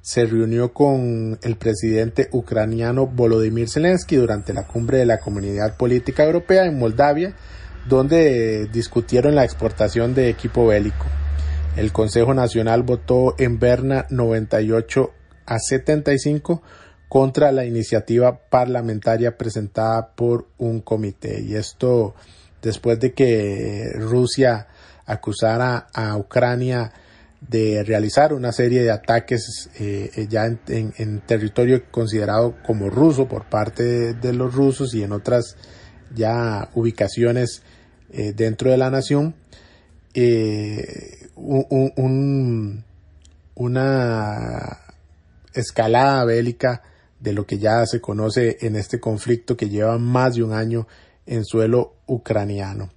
se 0.00 0.24
reunió 0.24 0.72
con 0.72 1.38
el 1.42 1.56
presidente 1.56 2.28
ucraniano 2.32 3.06
Volodymyr 3.06 3.68
Zelensky 3.68 4.16
durante 4.16 4.54
la 4.54 4.66
cumbre 4.66 4.98
de 4.98 5.06
la 5.06 5.20
Comunidad 5.20 5.76
Política 5.76 6.24
Europea 6.24 6.64
en 6.64 6.78
Moldavia, 6.78 7.34
donde 7.88 8.66
discutieron 8.72 9.34
la 9.34 9.44
exportación 9.44 10.14
de 10.14 10.30
equipo 10.30 10.66
bélico. 10.66 11.06
El 11.76 11.92
Consejo 11.92 12.34
Nacional 12.34 12.82
votó 12.82 13.34
en 13.38 13.58
Berna 13.58 14.06
98 14.10 15.12
a 15.46 15.58
75 15.58 16.62
contra 17.08 17.52
la 17.52 17.64
iniciativa 17.64 18.38
parlamentaria 18.48 19.36
presentada 19.36 20.14
por 20.14 20.46
un 20.58 20.80
comité. 20.80 21.42
Y 21.42 21.56
esto 21.56 22.14
después 22.62 23.00
de 23.00 23.12
que 23.12 23.92
Rusia 23.96 24.68
acusara 25.06 25.88
a 25.92 26.16
Ucrania 26.16 26.92
de 27.40 27.82
realizar 27.84 28.32
una 28.32 28.52
serie 28.52 28.82
de 28.82 28.90
ataques 28.90 29.70
eh, 29.78 30.26
ya 30.28 30.44
en, 30.44 31.20
territorio 31.20 31.82
considerado 31.90 32.56
como 32.64 32.90
ruso 32.90 33.26
por 33.28 33.48
parte 33.48 34.14
de, 34.14 34.32
los 34.32 34.54
rusos 34.54 34.94
y 34.94 35.02
en 35.02 35.12
otras 35.12 35.56
ya 36.14 36.68
ubicaciones 36.74 37.62
eh, 38.10 38.32
dentro 38.34 38.70
de 38.70 38.76
la 38.76 38.90
nación. 38.90 39.34
Eh, 40.12 41.28
un, 41.36 42.84
una 43.54 44.78
escalada 45.54 46.24
bélica 46.24 46.82
de 47.18 47.32
lo 47.32 47.46
que 47.46 47.58
ya 47.58 47.84
se 47.86 48.00
conoce 48.00 48.58
en 48.60 48.76
este 48.76 49.00
conflicto 49.00 49.56
que 49.56 49.68
lleva 49.68 49.98
más 49.98 50.34
de 50.34 50.42
un 50.42 50.52
año 50.52 50.86
en 51.26 51.44
suelo 51.44 51.96
ucraniano. 52.06 52.90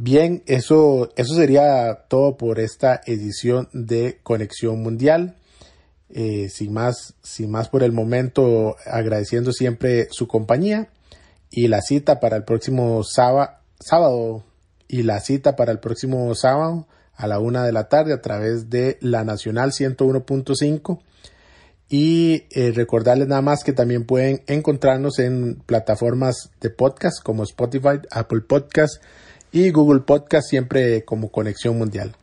Bien, 0.00 0.44
eso, 0.46 1.10
eso 1.16 1.34
sería 1.34 2.04
todo 2.06 2.36
por 2.36 2.60
esta 2.60 3.00
edición 3.04 3.68
de 3.72 4.20
Conexión 4.22 4.80
Mundial. 4.80 5.34
Eh, 6.08 6.48
sin, 6.50 6.72
más, 6.72 7.14
sin 7.20 7.50
más 7.50 7.68
por 7.68 7.82
el 7.82 7.90
momento, 7.90 8.76
agradeciendo 8.86 9.50
siempre 9.50 10.06
su 10.12 10.28
compañía 10.28 10.88
y 11.50 11.66
la 11.66 11.82
cita 11.82 12.20
para 12.20 12.36
el 12.36 12.44
próximo 12.44 13.02
sábado, 13.02 13.50
sábado 13.80 14.44
y 14.86 15.02
la 15.02 15.18
cita 15.18 15.56
para 15.56 15.72
el 15.72 15.80
próximo 15.80 16.32
sábado 16.36 16.86
a 17.16 17.26
la 17.26 17.40
una 17.40 17.64
de 17.64 17.72
la 17.72 17.88
tarde 17.88 18.12
a 18.12 18.22
través 18.22 18.70
de 18.70 18.98
la 19.00 19.24
Nacional 19.24 19.72
101.5 19.72 21.00
y 21.88 22.44
eh, 22.52 22.70
recordarles 22.70 23.26
nada 23.26 23.42
más 23.42 23.64
que 23.64 23.72
también 23.72 24.04
pueden 24.04 24.44
encontrarnos 24.46 25.18
en 25.18 25.56
plataformas 25.66 26.50
de 26.60 26.70
podcast 26.70 27.20
como 27.20 27.42
Spotify, 27.42 27.98
Apple 28.12 28.42
Podcast 28.42 29.02
y 29.52 29.70
Google 29.70 30.00
Podcast 30.00 30.48
siempre 30.48 31.04
como 31.04 31.30
Conexión 31.30 31.78
Mundial. 31.78 32.14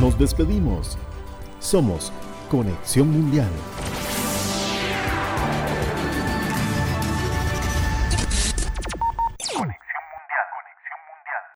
Nos 0.00 0.18
despedimos. 0.18 0.98
Somos 1.60 2.12
Conexión 2.50 3.10
Mundial. 3.10 3.48